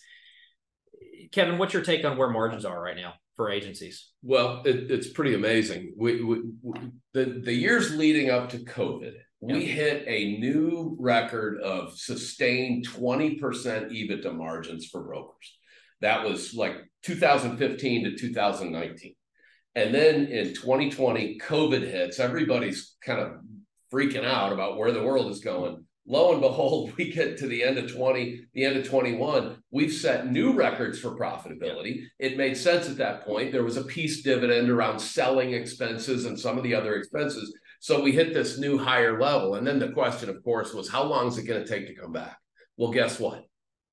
Kevin, 1.32 1.58
what's 1.58 1.74
your 1.74 1.82
take 1.82 2.04
on 2.04 2.16
where 2.16 2.30
margins 2.30 2.64
are 2.64 2.80
right 2.80 2.96
now 2.96 3.14
for 3.36 3.50
agencies? 3.50 4.10
Well, 4.22 4.62
it, 4.64 4.90
it's 4.90 5.08
pretty 5.08 5.34
amazing. 5.34 5.94
We, 5.96 6.22
we, 6.24 6.42
we, 6.62 6.80
the 7.12 7.40
the 7.44 7.52
years 7.52 7.94
leading 7.94 8.30
up 8.30 8.48
to 8.50 8.58
COVID, 8.58 9.12
we 9.40 9.64
hit 9.64 10.04
a 10.06 10.38
new 10.38 10.96
record 10.98 11.60
of 11.60 11.98
sustained 11.98 12.84
twenty 12.84 13.34
percent 13.36 13.90
EBITDA 13.90 14.34
margins 14.34 14.86
for 14.86 15.04
brokers. 15.04 15.58
That 16.00 16.24
was 16.24 16.54
like 16.54 16.76
2015 17.02 18.04
to 18.04 18.16
2019. 18.16 19.14
And 19.74 19.94
then 19.94 20.26
in 20.26 20.54
2020, 20.54 21.38
COVID 21.38 21.82
hits. 21.82 22.18
Everybody's 22.18 22.96
kind 23.04 23.20
of 23.20 23.32
freaking 23.92 24.24
out 24.24 24.52
about 24.52 24.76
where 24.76 24.92
the 24.92 25.02
world 25.02 25.30
is 25.30 25.40
going. 25.40 25.84
Lo 26.10 26.32
and 26.32 26.40
behold, 26.40 26.92
we 26.96 27.12
get 27.12 27.36
to 27.38 27.46
the 27.46 27.62
end 27.62 27.76
of 27.78 27.92
20, 27.92 28.46
the 28.54 28.64
end 28.64 28.76
of 28.76 28.88
21. 28.88 29.62
We've 29.70 29.92
set 29.92 30.32
new 30.32 30.52
records 30.52 30.98
for 30.98 31.16
profitability. 31.16 32.04
It 32.18 32.38
made 32.38 32.56
sense 32.56 32.88
at 32.88 32.96
that 32.96 33.24
point. 33.24 33.52
There 33.52 33.64
was 33.64 33.76
a 33.76 33.84
peace 33.84 34.22
dividend 34.22 34.70
around 34.70 34.98
selling 34.98 35.52
expenses 35.52 36.24
and 36.24 36.40
some 36.40 36.56
of 36.56 36.64
the 36.64 36.74
other 36.74 36.96
expenses. 36.96 37.54
So 37.80 38.00
we 38.00 38.12
hit 38.12 38.32
this 38.32 38.58
new 38.58 38.78
higher 38.78 39.20
level. 39.20 39.54
And 39.54 39.66
then 39.66 39.78
the 39.78 39.92
question, 39.92 40.30
of 40.30 40.42
course, 40.42 40.72
was 40.72 40.88
how 40.88 41.04
long 41.04 41.28
is 41.28 41.38
it 41.38 41.46
going 41.46 41.62
to 41.62 41.68
take 41.68 41.86
to 41.86 41.94
come 41.94 42.12
back? 42.12 42.38
Well, 42.76 42.90
guess 42.90 43.20
what? 43.20 43.44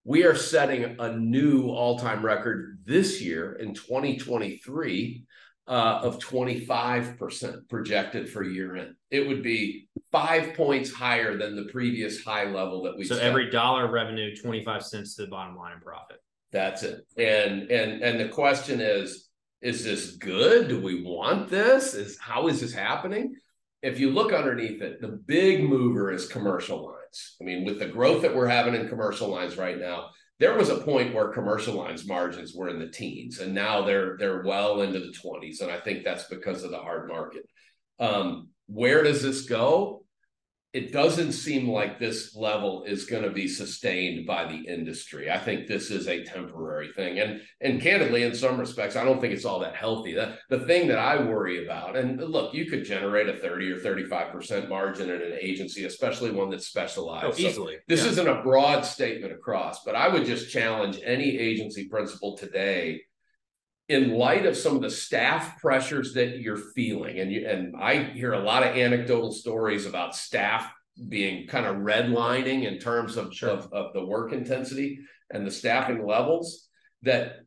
We 0.05 0.24
are 0.24 0.36
setting 0.36 0.95
a 1.00 1.17
new 1.17 1.69
all 1.69 2.00
time 2.00 2.24
record 2.24 2.79
this 2.86 3.22
year 3.22 3.53
in 3.53 3.74
2023 3.74 5.25
uh, 5.67 6.00
of 6.03 6.19
25% 6.19 7.67
projected 7.69 8.29
for 8.29 8.43
year 8.43 8.75
end. 8.75 8.95
It 9.10 9.27
would 9.27 9.41
be 9.41 9.88
five 10.12 10.53
points 10.53 10.91
higher 10.91 11.38
than 11.38 11.55
the 11.55 11.72
previous 11.72 12.24
high 12.24 12.45
level 12.45 12.84
that 12.84 12.98
we 12.98 13.05
So 13.05 13.15
set. 13.15 13.24
every 13.24 13.50
dollar 13.50 13.86
of 13.86 13.91
revenue, 13.91 14.36
25 14.36 14.84
cents 14.84 15.15
to 15.15 15.24
the 15.24 15.27
bottom 15.29 15.55
line 15.55 15.74
in 15.74 15.79
profit. 15.81 16.17
That's 16.51 16.84
it. 16.84 17.05
And 17.17 17.69
and 17.72 18.01
and 18.01 18.19
the 18.19 18.29
question 18.29 18.79
is, 18.79 19.27
is 19.62 19.84
this 19.84 20.12
good? 20.17 20.67
Do 20.69 20.79
we 20.79 21.03
want 21.03 21.50
this? 21.50 21.93
Is 21.95 22.17
how 22.19 22.48
is 22.48 22.62
this 22.62 22.74
happening? 22.74 23.36
If 23.81 24.00
you 24.00 24.12
look 24.12 24.31
underneath 24.31 24.81
it, 24.81 25.01
the 25.01 25.10
big 25.10 25.63
mover 25.63 26.12
is 26.12 26.27
commercial 26.27 26.86
lines. 26.86 27.36
I 27.41 27.43
mean, 27.43 27.65
with 27.65 27.79
the 27.79 27.88
growth 27.88 28.22
that 28.22 28.36
we're 28.36 28.48
having 28.48 28.74
in 28.75 28.88
commercial 28.88 29.27
lines 29.29 29.57
right 29.57 29.77
now, 29.77 30.10
there 30.39 30.58
was 30.58 30.70
a 30.70 30.80
point 30.80 31.13
where 31.13 31.30
commercial 31.30 31.75
lines 31.75 32.08
margins 32.08 32.54
were 32.56 32.70
in 32.70 32.80
the 32.80 32.89
teens, 32.89 33.39
and 33.39 33.54
now 33.54 33.84
they're 33.84 34.18
they're 34.18 34.44
well 34.44 34.82
into 34.82 35.00
the 35.00 35.13
20s. 35.13 35.62
And 35.62 35.72
I 35.72 35.80
think 35.80 36.04
that's 36.04 36.25
because 36.25 36.63
of 36.63 36.72
the 36.72 36.80
hard 36.80 37.08
market. 37.08 37.48
Um, 38.00 38.50
where 38.68 39.04
does 39.04 39.22
this 39.22 39.44
go? 39.44 40.04
It 40.75 40.91
doesn't 40.91 41.32
seem 41.32 41.70
like 41.70 42.00
this 42.00 42.36
level 42.36 42.84
is 42.84 43.05
going 43.05 43.24
to 43.24 43.29
be 43.29 43.48
sustained 43.48 44.27
by 44.27 44.44
the 44.44 44.58
industry. 44.67 45.32
I 45.32 45.38
think 45.39 45.67
this 45.67 45.89
is 45.89 46.10
a 46.10 46.25
temporary 46.25 46.91
thing. 46.91 47.17
And 47.20 47.39
and 47.62 47.82
candidly, 47.82 48.24
in 48.24 48.36
some 48.36 48.60
respects, 48.60 48.98
I 48.98 49.05
don't 49.05 49.22
think 49.22 49.34
it's 49.34 49.46
all 49.46 49.60
that 49.62 49.77
healthy. 49.77 50.12
The, 50.13 50.38
the 50.50 50.60
thing 50.65 50.89
that 50.89 51.00
I 51.00 51.24
worry 51.24 51.63
about, 51.65 51.96
and 51.96 52.20
look, 52.20 52.53
you 52.53 52.65
could 52.65 52.84
generate 52.84 53.29
a 53.29 53.38
30 53.38 53.72
or 53.72 53.77
35% 53.77 54.67
margin 54.67 55.10
in 55.10 55.22
an 55.22 55.38
agency, 55.39 55.86
especially 55.86 56.32
one 56.32 56.50
that's 56.50 56.67
specialized. 56.67 57.25
Oh, 57.25 57.32
So 57.32 57.48
easily. 57.48 57.77
this 57.88 58.03
Yeah. 58.03 58.12
isn't 58.12 58.27
a 58.27 58.41
broad 58.44 58.82
statement 58.86 59.32
across, 59.32 59.86
but 59.86 59.96
I 59.96 60.10
would 60.10 60.25
just 60.25 60.51
challenge 60.51 61.00
any 61.05 61.38
agency 61.38 61.88
principal 61.88 62.36
today 62.38 63.01
in 63.88 64.12
light 64.12 64.46
of 64.46 64.58
some 64.58 64.75
of 64.75 64.82
the 64.82 64.89
staff 64.89 65.62
pressures 65.62 66.13
that 66.13 66.39
you're 66.39 66.58
feeling 66.58 67.20
and 67.20 67.32
you 67.32 67.48
and 67.48 67.75
I 67.75 68.04
hear 68.04 68.34
a 68.34 68.39
lot 68.39 68.63
of 68.63 68.75
anecdotal 68.75 69.32
stories 69.32 69.86
about 69.86 70.15
staff 70.15 70.72
being 71.10 71.48
kind 71.48 71.65
of 71.65 71.77
redlining 71.77 72.63
in 72.63 72.80
terms 72.80 73.18
of, 73.18 73.34
Sure. 73.34 73.50
of, 73.50 73.72
of 73.74 73.94
the 73.94 74.04
work 74.04 74.32
intensity 74.32 75.00
and 75.32 75.46
the 75.46 75.51
staffing 75.51 76.06
levels 76.06 76.68
that 77.04 77.42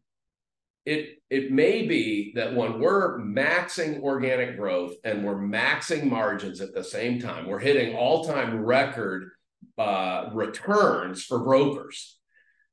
it 0.86 1.18
it 1.28 1.50
may 1.50 1.86
be 1.86 2.32
that 2.36 2.54
when 2.54 2.80
we're 2.80 3.18
maxing 3.18 4.00
organic 4.00 4.56
growth 4.56 4.94
and 5.04 5.24
we're 5.24 5.36
maxing 5.36 6.04
margins 6.04 6.60
at 6.60 6.72
the 6.72 6.84
same 6.84 7.20
time 7.20 7.46
we're 7.46 7.58
hitting 7.58 7.96
all-time 7.96 8.58
record 8.58 9.30
uh, 9.76 10.30
returns 10.32 11.24
for 11.24 11.40
brokers 11.40 12.17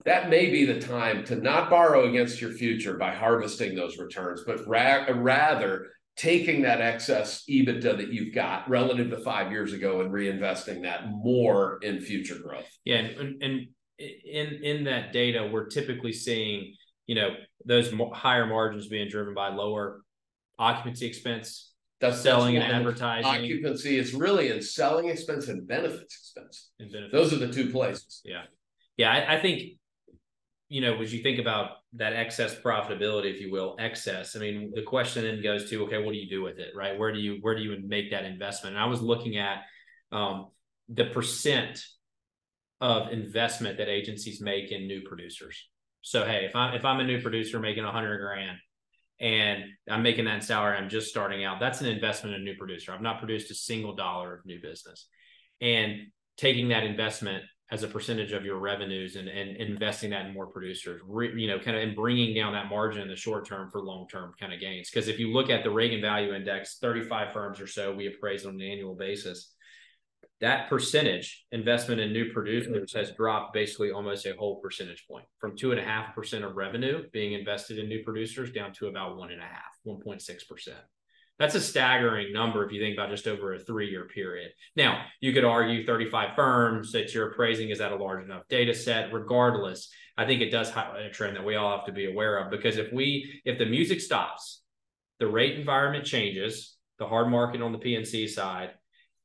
that 0.06 0.30
may 0.30 0.50
be 0.52 0.66
the 0.66 0.80
time 0.80 1.24
to 1.26 1.36
not 1.36 1.70
borrow 1.70 2.08
against 2.10 2.40
your 2.40 2.52
future 2.52 2.96
by 2.98 3.14
harvesting 3.14 3.76
those 3.76 3.98
returns, 3.98 4.44
but 4.46 4.66
ra- 4.68 5.06
rather 5.16 5.88
taking 6.16 6.62
that 6.62 6.80
excess 6.80 7.44
EBITDA 7.50 7.98
that 7.98 8.14
you've 8.14 8.34
got 8.34 8.70
relative 8.70 9.10
to 9.10 9.18
five 9.18 9.52
years 9.52 9.74
ago 9.74 10.02
and 10.02 10.12
reinvesting 10.12 10.84
that 10.84 11.10
more 11.10 11.80
in 11.82 12.00
future 12.00 12.38
growth. 12.40 12.70
Yeah, 12.86 12.98
and, 12.98 13.42
and 13.42 13.68
in 13.98 14.48
in 14.64 14.84
that 14.86 15.12
data, 15.12 15.50
we're 15.51 15.68
typically 15.68 16.14
seeing 16.14 16.74
you 17.08 17.16
know 17.16 17.29
those 17.66 17.92
higher 18.14 18.46
margins 18.46 18.88
being 18.88 19.10
driven 19.10 19.34
by 19.34 19.50
lower 19.50 20.01
occupancy 20.60 21.06
expense, 21.08 21.74
That's 22.00 22.22
selling 22.22 22.56
and 22.56 22.64
that's 22.64 22.72
one. 22.72 22.82
advertising, 22.82 23.25
Occupancy 23.25 23.98
is 23.98 24.14
really 24.14 24.50
in 24.51 24.62
selling 24.62 25.10
expense 25.10 25.48
and 25.50 25.68
benefits 25.68 26.16
expense. 26.16 26.70
and 26.79 26.92
benefits. 26.92 27.12
Those 27.14 27.34
are 27.34 27.46
the 27.46 27.51
two 27.51 27.72
places. 27.72 28.22
Yeah, 28.24 28.44
yeah. 28.98 29.12
I, 29.12 29.36
I 29.36 29.42
think 29.42 29.74
you 30.70 30.82
know 30.82 31.00
as 31.01 31.14
you 31.14 31.22
think 31.22 31.40
about 31.40 31.78
that 31.94 32.14
excess 32.14 32.56
profitability, 32.56 33.34
if 33.34 33.40
you 33.40 33.51
will, 33.51 33.75
excess. 33.80 34.36
I 34.36 34.40
mean, 34.40 34.72
the 34.74 34.82
question 34.82 35.24
then 35.24 35.42
goes 35.42 35.70
to 35.70 35.84
okay, 35.86 36.04
what 36.04 36.12
do 36.12 36.18
you 36.18 36.30
do 36.30 36.42
with 36.42 36.60
it, 36.60 36.74
right? 36.75 36.98
Where 36.98 37.14
do 37.14 37.20
you 37.20 37.38
where 37.42 37.56
do 37.56 37.62
you 37.62 37.78
make 37.86 38.12
that 38.12 38.25
investment? 38.25 38.75
And 38.75 38.84
I 38.84 38.88
was 38.88 39.01
looking 39.01 39.38
at 39.38 39.60
um, 40.12 40.48
the 40.90 41.06
percent 41.06 41.84
of 42.82 43.12
investment 43.12 43.78
that 43.78 43.88
agencies 43.88 44.42
make 44.42 44.72
in 44.72 44.88
new 44.88 45.01
producers. 45.01 45.68
So 46.01 46.25
hey, 46.25 46.46
if 46.46 46.56
I'm 46.56 46.74
if 46.74 46.86
I'm 46.86 47.00
a 47.00 47.04
new 47.04 47.22
producer 47.22 47.60
making 47.60 47.84
a 47.84 47.92
hundred 47.92 48.20
grand 48.20 48.58
and 49.20 49.64
I'm 49.90 50.04
making 50.04 50.25
that 50.25 50.44
salary, 50.44 50.78
I'm 50.78 50.90
just 50.90 51.08
starting 51.08 51.46
out. 51.46 51.60
That's 51.60 51.82
an 51.82 51.88
investment 51.88 52.36
in 52.36 52.42
a 52.42 52.44
new 52.44 52.56
producer. 52.56 52.92
I've 52.92 53.01
not 53.01 53.20
produced 53.20 53.50
a 53.51 53.56
single 53.56 53.96
dollar 53.96 54.36
of 54.36 54.46
new 54.46 54.60
business, 54.62 55.08
and 55.62 56.08
taking 56.38 56.70
that 56.70 56.84
investment 56.84 57.44
as 57.72 57.82
a 57.82 57.88
percentage 57.88 58.32
of 58.32 58.46
your 58.46 58.60
revenues 58.60 59.16
and, 59.16 59.28
and 59.28 59.58
investing 59.58 60.12
that 60.12 60.28
in 60.28 60.34
more 60.34 60.46
producers, 60.46 61.01
re, 61.08 61.34
you 61.36 61.48
know, 61.48 61.58
kind 61.58 61.75
of 61.75 61.82
and 61.82 61.96
bringing 61.96 62.36
down 62.36 62.54
that 62.54 62.70
margin 62.70 63.01
in 63.01 63.08
the 63.08 63.16
short 63.16 63.48
term 63.48 63.72
for 63.72 63.82
long 63.82 64.08
term 64.08 64.34
kind 64.40 64.54
of 64.54 64.60
gains. 64.60 64.90
Because 64.90 65.08
if 65.08 65.18
you 65.18 65.34
look 65.34 65.50
at 65.50 65.64
the 65.64 65.72
Reagan 65.72 66.00
Value 66.00 66.34
Index, 66.34 66.78
35 66.80 67.34
firms 67.34 67.60
or 67.60 67.68
so 67.68 67.94
we 67.94 68.08
appraise 68.08 68.46
on 68.46 68.56
an 68.56 68.62
annual 68.62 68.96
basis. 68.96 69.51
That 70.42 70.70
percentage 70.70 71.46
investment 71.54 72.01
in 72.01 72.12
new 72.12 72.32
producers 72.34 72.94
has 72.94 73.14
dropped 73.14 73.54
basically 73.54 73.92
almost 73.92 74.25
a 74.25 74.36
whole 74.38 74.60
percentage 74.60 75.06
point 75.10 75.25
from 75.40 75.56
two 75.56 75.72
and 75.72 75.80
a 75.80 75.84
half 75.84 76.14
percent 76.14 76.44
of 76.44 76.58
revenue 76.58 77.04
being 77.14 77.34
invested 77.34 77.80
in 77.80 77.88
new 77.88 78.04
producers 78.04 78.51
down 78.51 78.74
to 78.74 78.88
about 78.88 79.18
one 79.18 79.32
and 79.32 79.42
a 79.42 79.46
half, 79.46 79.64
1.6 79.88 80.48
percent. 80.48 80.78
That's 81.38 81.56
a 81.56 81.62
staggering 81.62 82.32
number 82.32 82.66
if 82.66 82.72
you 82.72 82.80
think 82.80 82.96
about 82.98 83.10
just 83.10 83.28
over 83.28 83.54
a 83.54 83.60
three 83.60 83.90
year 83.90 84.06
period. 84.06 84.52
Now, 84.76 85.04
you 85.20 85.34
could 85.34 85.44
argue 85.44 85.86
35 85.86 86.36
firms 86.36 86.92
that 86.94 87.14
you're 87.14 87.32
appraising 87.32 87.70
is 87.72 87.80
that 87.80 87.92
a 87.92 87.96
large 87.98 88.24
enough 88.24 88.44
data 88.50 88.74
set. 88.74 89.12
Regardless, 89.12 89.90
I 90.18 90.26
think 90.26 90.42
it 90.42 90.50
does 90.50 90.70
highlight 90.70 91.04
a 91.06 91.10
trend 91.10 91.36
that 91.36 91.44
we 91.46 91.56
all 91.56 91.76
have 91.76 91.86
to 91.88 91.92
be 91.92 92.10
aware 92.10 92.38
of 92.38 92.52
because 92.52 92.78
if 92.78 92.92
we, 92.94 93.42
if 93.44 93.58
the 93.58 93.66
music 93.66 94.00
stops, 94.00 94.62
the 95.20 95.28
rate 95.28 95.60
environment 95.60 96.06
changes, 96.06 96.78
the 97.00 97.06
hard 97.06 97.28
market 97.30 97.62
on 97.62 97.74
the 97.74 97.80
PNC 97.80 98.30
side, 98.30 98.72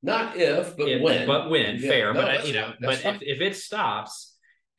Not 0.03 0.37
if, 0.37 0.77
but 0.77 0.89
if- 0.89 1.03
when. 1.03 1.27
but 1.29 1.49
when 1.49 1.77
Yeah, 1.77 1.89
fair, 1.91 2.13
no, 2.15 2.23
but 2.23 2.47
you 2.49 2.55
know, 2.55 2.73
but 2.81 3.05
if, 3.05 3.23
if 3.23 3.41
it 3.41 3.55
stops 3.55 4.30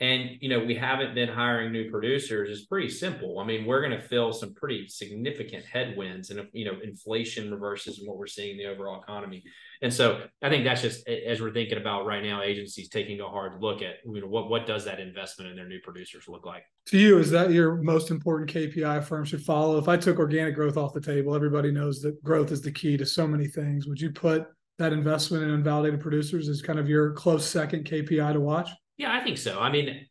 and 0.02 0.32
you 0.42 0.50
know 0.50 0.60
we 0.60 0.74
haven't 0.74 1.14
been 1.14 1.30
hiring 1.30 1.72
new 1.72 1.90
producers, 1.92 2.50
it's 2.50 2.66
pretty 2.66 2.90
simple. 2.90 3.40
I 3.40 3.46
mean, 3.46 3.66
we're 3.66 3.88
going 3.88 3.98
to 3.98 4.06
feel 4.06 4.34
some 4.34 4.54
pretty 4.56 4.88
significant 4.88 5.64
headwinds, 5.64 6.32
and 6.32 6.48
you 6.52 6.66
know 6.66 6.78
inflation 6.84 7.52
reverses 7.52 8.00
and 8.00 8.08
what 8.08 8.18
we're 8.18 8.28
seeing 8.28 8.52
in 8.52 8.58
the 8.58 8.66
overall 8.66 9.00
economy, 9.02 9.44
and 9.84 9.94
so 9.94 10.24
I 10.42 10.50
think 10.50 10.66
that's 10.66 10.82
just 10.82 11.08
as 11.08 11.40
we're 11.40 11.54
thinking 11.54 11.78
about 11.78 12.08
right 12.08 12.24
now, 12.24 12.42
agencies 12.42 12.90
taking 12.90 13.22
a 13.22 13.30
hard 13.30 13.62
look 13.62 13.84
at 13.84 13.98
you 14.04 14.20
know 14.20 14.28
what 14.28 14.50
what 14.50 14.66
does 14.66 14.84
that 14.86 15.00
investment 15.00 15.52
in 15.52 15.56
their 15.56 15.68
new 15.68 15.80
producers 15.84 16.26
look 16.28 16.48
like. 16.48 16.64
To 16.88 16.98
you, 16.98 17.20
is 17.20 17.30
that 17.30 17.52
your 17.52 17.76
most 17.76 18.10
important 18.10 18.52
KPI 18.52 19.04
firm 19.04 19.24
should 19.24 19.44
follow? 19.44 19.78
If 19.78 19.88
I 19.88 19.98
took 19.98 20.18
organic 20.18 20.56
growth 20.56 20.78
off 20.78 20.94
the 20.94 21.00
table, 21.00 21.36
everybody 21.36 21.72
knows 21.72 22.02
that 22.02 22.22
growth 22.24 22.52
is 22.52 22.62
the 22.62 22.72
key 22.72 22.98
to 22.98 23.06
so 23.06 23.28
many 23.28 23.48
things. 23.48 23.86
Would 23.86 24.02
you 24.02 24.10
put 24.10 24.48
that 24.80 24.94
investment 24.94 25.44
in 25.44 25.64
unvalidated 25.64 26.00
producers 26.00 26.50
as 26.50 26.64
kind 26.64 26.80
of 26.80 26.90
your 26.90 27.12
close 27.12 27.46
second 27.46 27.86
KPI 27.86 28.34
to 28.34 28.40
watch? 28.40 28.70
Yeah, 29.02 29.16
I 29.16 29.20
think 29.24 29.40
so. 29.40 29.60
I 29.60 29.72
mean, 29.72 30.06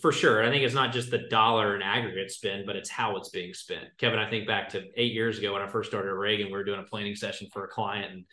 for 0.00 0.12
sure. 0.12 0.44
I 0.44 0.48
think 0.48 0.62
it's 0.62 0.74
not 0.74 0.92
just 0.92 1.10
the 1.10 1.26
dollar 1.28 1.74
in 1.74 1.82
aggregate 1.82 2.30
spend, 2.30 2.64
but 2.64 2.76
it's 2.76 2.88
how 2.88 3.16
it's 3.16 3.30
being 3.30 3.52
spent. 3.52 3.86
Kevin, 3.98 4.20
I 4.20 4.30
think 4.30 4.46
back 4.46 4.68
to 4.68 4.84
eight 4.96 5.12
years 5.12 5.36
ago 5.38 5.52
when 5.52 5.62
I 5.62 5.66
first 5.66 5.90
started 5.90 6.10
at 6.10 6.14
Reagan, 6.14 6.46
we 6.46 6.52
were 6.52 6.62
doing 6.62 6.78
a 6.78 6.84
planning 6.84 7.16
session 7.16 7.48
for 7.52 7.64
a 7.64 7.68
client 7.68 8.12
and 8.12 8.24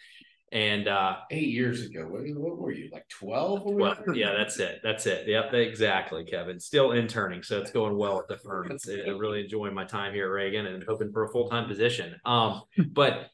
and 0.53 0.87
uh 0.87 1.15
Eight 1.31 1.47
years 1.47 1.83
ago, 1.83 2.01
what, 2.01 2.21
what 2.35 2.57
were 2.59 2.71
you, 2.71 2.89
like 2.91 3.07
12? 3.09 3.61
well, 3.63 3.95
yeah, 4.13 4.33
that's 4.37 4.59
it. 4.59 4.81
That's 4.83 5.07
it. 5.07 5.27
Yep, 5.27 5.53
exactly, 5.55 6.25
Kevin. 6.25 6.59
Still 6.59 6.91
interning, 6.91 7.41
so 7.41 7.59
it's 7.59 7.71
going 7.71 7.97
well 7.97 8.19
at 8.19 8.27
the 8.27 8.37
firm. 8.37 8.69
It's, 8.71 8.87
I'm 8.87 9.17
really 9.17 9.41
enjoying 9.41 9.73
my 9.73 9.85
time 9.85 10.13
here 10.13 10.25
at 10.25 10.31
Reagan 10.31 10.67
and 10.67 10.83
hoping 10.87 11.11
for 11.11 11.23
a 11.23 11.29
full 11.29 11.49
time 11.49 11.67
position. 11.67 12.19
Um, 12.23 12.61
but 12.91 13.31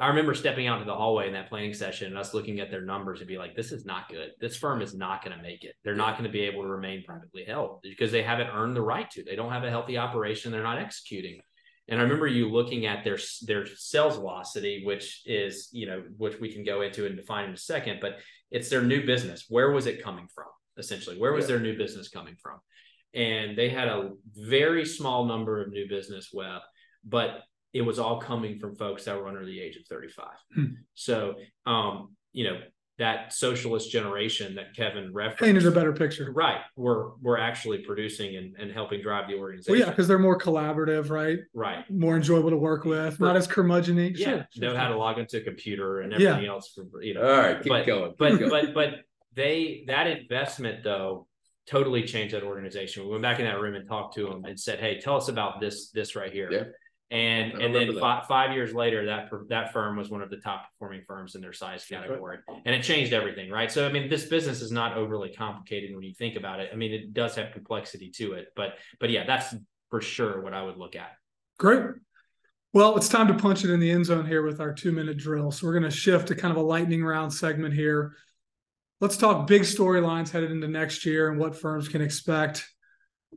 I 0.00 0.08
remember 0.08 0.34
stepping 0.34 0.66
out 0.66 0.78
into 0.78 0.90
the 0.90 0.96
hallway 0.96 1.26
in 1.26 1.34
that 1.34 1.50
planning 1.50 1.74
session 1.74 2.06
and 2.06 2.16
us 2.16 2.32
looking 2.32 2.60
at 2.60 2.70
their 2.70 2.80
numbers 2.80 3.20
and 3.20 3.28
be 3.28 3.36
like, 3.36 3.54
this 3.54 3.70
is 3.70 3.84
not 3.84 4.08
good. 4.08 4.30
This 4.40 4.56
firm 4.56 4.80
is 4.80 4.94
not 4.94 5.22
going 5.22 5.36
to 5.36 5.42
make 5.42 5.62
it. 5.62 5.74
They're 5.84 5.94
not 5.94 6.12
going 6.12 6.24
to 6.24 6.32
be 6.32 6.40
able 6.40 6.62
to 6.62 6.68
remain 6.68 7.04
privately 7.04 7.44
held 7.44 7.80
because 7.82 8.10
they 8.10 8.22
haven't 8.22 8.48
earned 8.48 8.74
the 8.74 8.82
right 8.82 9.10
to. 9.10 9.22
They 9.22 9.36
don't 9.36 9.52
have 9.52 9.64
a 9.64 9.70
healthy 9.70 9.98
operation. 9.98 10.52
They're 10.52 10.62
not 10.62 10.78
executing. 10.78 11.40
And 11.88 12.00
I 12.00 12.02
remember 12.02 12.26
you 12.26 12.50
looking 12.50 12.86
at 12.86 13.04
their 13.04 13.18
their 13.42 13.66
sales 13.66 14.16
velocity, 14.16 14.82
which 14.84 15.22
is 15.24 15.68
you 15.72 15.86
know 15.86 16.02
which 16.16 16.38
we 16.38 16.52
can 16.52 16.62
go 16.62 16.82
into 16.82 17.06
and 17.06 17.16
define 17.16 17.48
in 17.48 17.54
a 17.54 17.58
second, 17.58 17.98
but 18.00 18.18
it's 18.50 18.68
their 18.68 18.82
new 18.82 19.04
business. 19.06 19.46
Where 19.48 19.70
was 19.70 19.86
it 19.86 20.02
coming 20.02 20.28
from? 20.34 20.48
Essentially, 20.76 21.18
where 21.18 21.32
was 21.32 21.44
yeah. 21.44 21.56
their 21.56 21.60
new 21.60 21.76
business 21.76 22.08
coming 22.08 22.36
from? 22.40 22.58
And 23.14 23.56
they 23.56 23.70
had 23.70 23.88
a 23.88 24.10
very 24.34 24.84
small 24.84 25.24
number 25.24 25.62
of 25.62 25.72
new 25.72 25.88
business 25.88 26.28
Webb, 26.32 26.60
but 27.04 27.40
it 27.72 27.82
was 27.82 27.98
all 27.98 28.20
coming 28.20 28.58
from 28.58 28.74
folks 28.74 29.04
that 29.04 29.16
were 29.16 29.28
under 29.28 29.44
the 29.44 29.60
age 29.60 29.76
of 29.76 29.86
35. 29.86 30.26
Hmm. 30.54 30.64
So, 30.94 31.34
um, 31.66 32.14
you 32.32 32.44
know, 32.44 32.60
that 32.98 33.32
socialist 33.32 33.90
generation 33.90 34.56
that 34.56 34.74
Kevin 34.74 35.12
referenced 35.14 35.42
painted 35.42 35.66
a 35.66 35.70
better 35.70 35.92
picture. 35.92 36.32
Right. 36.32 36.60
We're 36.74 37.10
we're 37.22 37.38
actually 37.38 37.78
producing 37.78 38.36
and, 38.36 38.56
and 38.58 38.72
helping 38.72 39.00
drive 39.00 39.28
the 39.28 39.36
organization. 39.36 39.72
Well, 39.72 39.80
yeah, 39.80 39.90
because 39.90 40.08
they're 40.08 40.18
more 40.18 40.38
collaborative, 40.38 41.08
right? 41.08 41.38
Right. 41.54 41.88
More 41.90 42.16
enjoyable 42.16 42.50
to 42.50 42.56
work 42.56 42.84
with, 42.84 43.20
not 43.20 43.36
as 43.36 43.46
curmudgeony. 43.46 44.16
Yeah. 44.16 44.26
Sure, 44.26 44.46
know 44.56 44.76
how 44.76 44.88
to 44.88 44.96
log 44.96 45.18
into 45.18 45.38
a 45.38 45.40
computer 45.40 46.00
and 46.00 46.12
everything 46.12 46.44
yeah. 46.44 46.50
else. 46.50 46.74
For, 46.74 47.02
you 47.02 47.14
know. 47.14 47.22
All 47.22 47.38
right, 47.38 47.62
keep 47.62 47.70
but, 47.70 47.86
going. 47.86 48.10
Keep 48.10 48.18
but 48.18 48.38
going. 48.38 48.50
but 48.50 48.74
but 48.74 48.94
they 49.34 49.84
that 49.86 50.08
investment 50.08 50.82
though 50.82 51.28
totally 51.68 52.02
changed 52.02 52.34
that 52.34 52.42
organization. 52.42 53.04
We 53.04 53.10
went 53.10 53.22
back 53.22 53.38
in 53.38 53.44
that 53.44 53.60
room 53.60 53.76
and 53.76 53.86
talked 53.86 54.16
to 54.16 54.24
them 54.24 54.44
and 54.44 54.58
said, 54.58 54.80
"Hey, 54.80 55.00
tell 55.00 55.16
us 55.16 55.28
about 55.28 55.60
this 55.60 55.90
this 55.90 56.16
right 56.16 56.32
here." 56.32 56.50
Yeah 56.50 56.64
and 57.10 57.52
and 57.52 57.74
then 57.74 57.98
five, 57.98 58.26
five 58.26 58.52
years 58.52 58.74
later 58.74 59.06
that 59.06 59.30
that 59.48 59.72
firm 59.72 59.96
was 59.96 60.10
one 60.10 60.20
of 60.20 60.28
the 60.28 60.36
top 60.36 60.66
performing 60.72 61.02
firms 61.06 61.34
in 61.34 61.40
their 61.40 61.54
size 61.54 61.84
category. 61.86 62.38
Right. 62.46 62.60
and 62.66 62.74
it 62.74 62.82
changed 62.82 63.12
everything 63.12 63.50
right? 63.50 63.72
So 63.72 63.86
i 63.86 63.92
mean 63.92 64.10
this 64.10 64.26
business 64.26 64.60
is 64.60 64.70
not 64.70 64.96
overly 64.96 65.32
complicated 65.32 65.94
when 65.94 66.04
you 66.04 66.12
think 66.12 66.36
about 66.36 66.60
it. 66.60 66.70
I 66.72 66.76
mean 66.76 66.92
it 66.92 67.14
does 67.14 67.34
have 67.36 67.52
complexity 67.52 68.10
to 68.16 68.34
it 68.34 68.48
but 68.54 68.74
but 69.00 69.10
yeah 69.10 69.24
that's 69.26 69.54
for 69.90 70.02
sure 70.02 70.42
what 70.42 70.52
i 70.52 70.62
would 70.62 70.76
look 70.76 70.96
at. 70.96 71.12
Great. 71.58 71.82
Well 72.74 72.96
it's 72.96 73.08
time 73.08 73.28
to 73.28 73.34
punch 73.34 73.64
it 73.64 73.70
in 73.70 73.80
the 73.80 73.90
end 73.90 74.04
zone 74.04 74.26
here 74.26 74.42
with 74.42 74.60
our 74.60 74.74
two 74.74 74.92
minute 74.92 75.16
drill. 75.16 75.50
So 75.50 75.66
we're 75.66 75.78
going 75.78 75.90
to 75.90 75.90
shift 75.90 76.28
to 76.28 76.34
kind 76.34 76.52
of 76.52 76.58
a 76.58 76.66
lightning 76.66 77.02
round 77.02 77.32
segment 77.32 77.72
here. 77.72 78.12
Let's 79.00 79.16
talk 79.16 79.46
big 79.46 79.62
storylines 79.62 80.30
headed 80.30 80.50
into 80.50 80.68
next 80.68 81.06
year 81.06 81.30
and 81.30 81.38
what 81.38 81.56
firms 81.56 81.88
can 81.88 82.02
expect. 82.02 82.68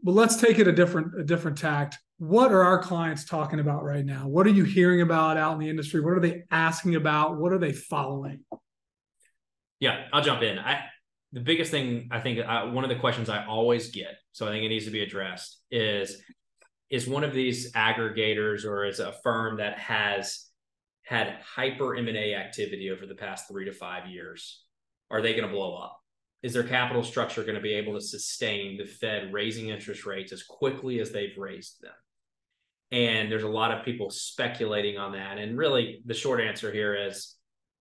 But 0.04 0.14
let's 0.14 0.36
take 0.36 0.60
it 0.60 0.68
a 0.68 0.72
different 0.74 1.18
a 1.18 1.24
different 1.24 1.58
tact 1.58 2.00
what 2.22 2.52
are 2.52 2.62
our 2.62 2.78
clients 2.78 3.26
talking 3.26 3.60
about 3.60 3.84
right 3.84 4.06
now? 4.06 4.28
What 4.28 4.46
are 4.46 4.52
you 4.52 4.64
hearing 4.64 5.02
about 5.02 5.38
out 5.38 5.54
in 5.54 5.60
the 5.60 5.70
industry? 5.70 6.02
What 6.02 6.14
are 6.14 6.20
they 6.20 6.44
asking 6.52 6.94
about? 6.94 7.38
What 7.38 7.52
are 7.52 7.58
they 7.58 7.74
following? 7.74 8.42
Yeah, 9.80 10.06
I'll 10.14 10.22
jump 10.22 10.44
in. 10.44 10.60
I 10.60 10.84
the 11.32 11.40
biggest 11.40 11.72
thing 11.72 12.10
I 12.12 12.20
think 12.20 12.38
I, 12.46 12.66
one 12.66 12.84
of 12.84 12.92
the 12.92 12.98
questions 12.98 13.28
I 13.28 13.48
always 13.48 13.90
get, 13.90 14.18
so 14.34 14.46
I 14.46 14.52
think 14.52 14.64
it 14.64 14.68
needs 14.68 14.86
to 14.86 14.92
be 14.92 15.02
addressed, 15.02 15.64
is 15.72 16.22
is 16.92 17.08
one 17.08 17.24
of 17.24 17.34
these 17.34 17.72
aggregators 17.72 18.66
or 18.66 18.86
is 18.86 19.00
a 19.00 19.14
firm 19.24 19.58
that 19.58 19.80
has 19.80 20.46
had 21.02 21.40
hyper 21.44 21.96
M&A 21.96 22.36
activity 22.36 22.92
over 22.92 23.08
the 23.08 23.16
past 23.16 23.48
three 23.48 23.66
to 23.66 23.72
five 23.72 24.08
years, 24.08 24.64
are 25.10 25.24
they 25.24 25.34
going 25.34 25.50
to 25.50 25.56
blow 25.56 25.76
up? 25.76 26.00
Is 26.44 26.54
their 26.54 26.62
capital 26.62 27.04
structure 27.04 27.42
going 27.42 27.56
to 27.56 27.62
be 27.62 27.74
able 27.74 27.96
to 27.96 28.02
sustain 28.02 28.78
the 28.78 28.86
Fed 28.86 29.34
raising 29.34 29.70
interest 29.70 30.06
rates 30.06 30.32
as 30.32 30.44
quickly 30.44 31.00
as 31.00 31.12
they've 31.12 31.36
raised 31.36 31.82
them? 31.82 31.94
And 32.92 33.32
there's 33.32 33.44
a 33.44 33.50
lot 33.50 33.72
of 33.72 33.86
people 33.86 34.10
speculating 34.10 34.98
on 34.98 35.14
that. 35.14 35.38
And 35.38 35.58
really, 35.58 36.02
the 36.06 36.14
short 36.14 36.42
answer 36.42 36.72
here 36.72 36.94
is 36.94 37.36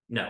no, 0.09 0.29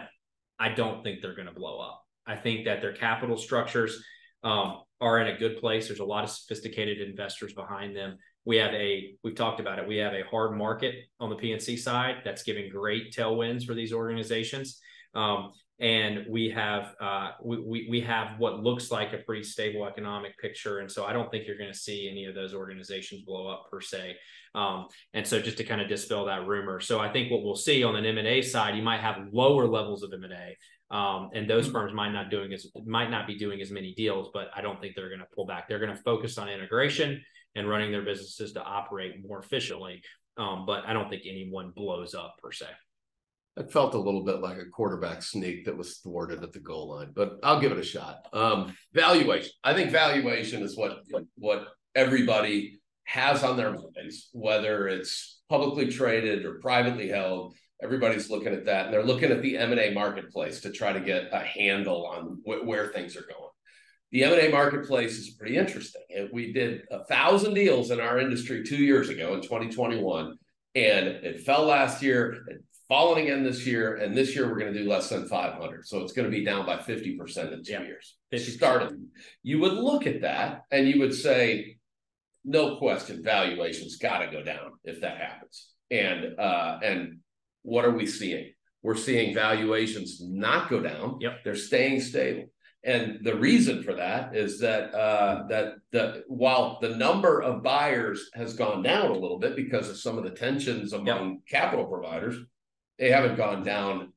I 0.58 0.70
don't 0.70 1.02
think 1.02 1.20
they're 1.20 1.34
going 1.34 1.48
to 1.48 1.54
blow 1.54 1.80
up. 1.80 2.02
I 2.26 2.36
think 2.36 2.64
that 2.66 2.80
their 2.80 2.92
capital 2.92 3.36
structures 3.36 4.02
um, 4.42 4.80
are 5.00 5.20
in 5.20 5.34
a 5.34 5.38
good 5.38 5.58
place. 5.58 5.88
There's 5.88 6.00
a 6.00 6.04
lot 6.04 6.24
of 6.24 6.30
sophisticated 6.30 7.00
investors 7.06 7.52
behind 7.52 7.96
them. 7.96 8.18
We 8.44 8.56
have 8.56 8.72
a, 8.72 9.14
we've 9.22 9.34
talked 9.34 9.60
about 9.60 9.78
it, 9.78 9.86
we 9.86 9.96
have 9.98 10.14
a 10.14 10.24
hard 10.30 10.56
market 10.56 10.94
on 11.18 11.28
the 11.28 11.36
PNC 11.36 11.78
side 11.78 12.16
that's 12.24 12.42
giving 12.42 12.70
great 12.70 13.12
tailwinds 13.14 13.64
for 13.64 13.74
these 13.74 13.92
organizations. 13.92 14.80
Um, 15.14 15.52
and 15.80 16.26
we 16.28 16.50
have 16.50 16.94
uh, 17.00 17.30
we, 17.42 17.86
we 17.90 18.00
have 18.02 18.38
what 18.38 18.62
looks 18.62 18.90
like 18.90 19.14
a 19.14 19.18
pretty 19.18 19.42
stable 19.42 19.86
economic 19.86 20.38
picture. 20.38 20.80
And 20.80 20.90
so 20.90 21.06
i 21.06 21.12
don't 21.12 21.30
think 21.30 21.46
you're 21.46 21.58
going 21.58 21.72
to 21.72 21.78
see 21.78 22.08
any 22.10 22.26
of 22.26 22.34
those 22.34 22.54
organizations 22.54 23.22
blow 23.22 23.48
up 23.48 23.66
per 23.70 23.80
se. 23.80 24.16
Um, 24.54 24.88
and 25.14 25.26
so 25.26 25.40
just 25.40 25.56
to 25.58 25.64
kind 25.64 25.80
of 25.80 25.88
dispel 25.88 26.26
that 26.26 26.46
rumor. 26.46 26.80
So 26.80 27.00
i 27.00 27.10
think 27.10 27.30
what 27.30 27.42
we'll 27.42 27.56
see 27.56 27.82
on 27.82 27.96
an 27.96 28.04
m&a 28.04 28.42
side 28.42 28.76
you 28.76 28.82
might 28.82 29.00
have 29.00 29.28
lower 29.32 29.66
levels 29.66 30.02
of 30.02 30.12
m&a 30.12 30.56
um, 30.94 31.30
and 31.34 31.48
those 31.48 31.64
mm-hmm. 31.64 31.72
firms 31.72 31.94
might 31.94 32.12
not 32.12 32.30
doing 32.30 32.52
as 32.52 32.66
might 32.84 33.10
not 33.10 33.26
be 33.26 33.38
doing 33.38 33.60
as 33.60 33.70
many 33.70 33.94
deals 33.94 34.28
but 34.34 34.50
i 34.54 34.60
don't 34.60 34.80
think 34.80 34.94
they're 34.94 35.08
going 35.08 35.20
to 35.20 35.26
pull 35.34 35.46
back. 35.46 35.66
They're 35.66 35.78
going 35.78 35.96
to 35.96 36.02
focus 36.02 36.36
on 36.36 36.48
integration 36.48 37.22
and 37.56 37.68
running 37.68 37.90
their 37.90 38.02
businesses 38.02 38.52
to 38.52 38.62
operate 38.62 39.26
more 39.26 39.38
efficiently 39.38 40.02
um, 40.36 40.66
but 40.66 40.84
i 40.86 40.92
don't 40.92 41.08
think 41.08 41.22
anyone 41.26 41.72
blows 41.74 42.14
up 42.14 42.36
per 42.42 42.52
se 42.52 42.66
it 43.56 43.72
felt 43.72 43.94
a 43.94 43.98
little 43.98 44.24
bit 44.24 44.40
like 44.40 44.58
a 44.58 44.66
quarterback 44.66 45.22
sneak 45.22 45.64
that 45.64 45.76
was 45.76 45.98
thwarted 45.98 46.42
at 46.42 46.52
the 46.52 46.60
goal 46.60 46.90
line, 46.90 47.12
but 47.14 47.38
I'll 47.42 47.60
give 47.60 47.72
it 47.72 47.78
a 47.78 47.84
shot. 47.84 48.26
Um, 48.32 48.74
valuation. 48.92 49.50
I 49.64 49.74
think 49.74 49.90
valuation 49.90 50.62
is 50.62 50.76
what 50.76 51.00
what 51.36 51.66
everybody 51.94 52.80
has 53.04 53.42
on 53.42 53.56
their 53.56 53.72
minds, 53.72 54.30
whether 54.32 54.86
it's 54.88 55.40
publicly 55.48 55.88
traded 55.88 56.44
or 56.44 56.60
privately 56.60 57.08
held. 57.08 57.54
Everybody's 57.82 58.30
looking 58.30 58.52
at 58.52 58.66
that, 58.66 58.86
and 58.86 58.94
they're 58.94 59.04
looking 59.04 59.30
at 59.30 59.42
the 59.42 59.56
M 59.58 59.72
and 59.72 59.80
A 59.80 59.92
marketplace 59.92 60.60
to 60.60 60.70
try 60.70 60.92
to 60.92 61.00
get 61.00 61.30
a 61.32 61.40
handle 61.40 62.06
on 62.06 62.40
wh- 62.44 62.66
where 62.66 62.88
things 62.88 63.16
are 63.16 63.22
going. 63.22 63.50
The 64.12 64.24
M 64.24 64.32
and 64.32 64.42
A 64.42 64.50
marketplace 64.50 65.18
is 65.18 65.30
pretty 65.30 65.56
interesting. 65.56 66.02
We 66.32 66.52
did 66.52 66.82
a 66.90 67.04
thousand 67.04 67.54
deals 67.54 67.90
in 67.90 68.00
our 68.00 68.20
industry 68.20 68.64
two 68.64 68.76
years 68.76 69.08
ago 69.08 69.34
in 69.34 69.40
2021, 69.40 70.36
and 70.74 71.06
it 71.06 71.40
fell 71.40 71.64
last 71.64 72.02
year. 72.02 72.44
It 72.48 72.62
fallen 72.90 73.22
again 73.22 73.44
this 73.44 73.64
year, 73.64 73.94
and 73.94 74.16
this 74.16 74.34
year 74.34 74.48
we're 74.48 74.58
going 74.58 74.74
to 74.74 74.82
do 74.82 74.88
less 74.88 75.08
than 75.08 75.28
500. 75.28 75.86
So 75.86 76.00
it's 76.00 76.12
going 76.12 76.28
to 76.28 76.36
be 76.36 76.44
down 76.44 76.66
by 76.66 76.76
50% 76.76 77.52
in 77.52 77.62
two 77.62 77.72
yeah. 77.72 77.82
years. 77.82 78.16
Starting, 78.36 79.06
you 79.44 79.60
would 79.60 79.74
look 79.74 80.06
at 80.06 80.22
that 80.22 80.64
and 80.72 80.88
you 80.88 80.98
would 80.98 81.14
say, 81.14 81.76
no 82.44 82.76
question, 82.76 83.22
valuations 83.22 83.96
got 83.96 84.18
to 84.18 84.30
go 84.30 84.42
down 84.42 84.72
if 84.84 85.00
that 85.02 85.18
happens. 85.18 85.68
And 85.90 86.38
uh, 86.38 86.78
and 86.82 87.18
what 87.62 87.84
are 87.84 87.90
we 87.90 88.06
seeing? 88.06 88.52
We're 88.82 88.96
seeing 88.96 89.34
valuations 89.34 90.20
not 90.20 90.70
go 90.70 90.80
down. 90.80 91.18
Yep. 91.20 91.44
They're 91.44 91.54
staying 91.54 92.00
stable. 92.00 92.46
And 92.82 93.18
the 93.22 93.36
reason 93.36 93.82
for 93.82 93.94
that 93.94 94.34
is 94.34 94.60
that 94.60 94.94
uh, 94.94 95.46
that 95.48 95.74
the 95.92 96.24
while 96.28 96.78
the 96.80 96.96
number 96.96 97.42
of 97.42 97.62
buyers 97.62 98.30
has 98.34 98.54
gone 98.54 98.82
down 98.82 99.10
a 99.10 99.18
little 99.18 99.38
bit 99.38 99.54
because 99.54 99.90
of 99.90 99.98
some 99.98 100.16
of 100.16 100.24
the 100.24 100.30
tensions 100.30 100.92
among 100.94 101.30
yep. 101.30 101.62
capital 101.62 101.84
providers, 101.84 102.36
they 103.00 103.10
haven't 103.10 103.36
gone 103.36 103.64
down 103.64 104.12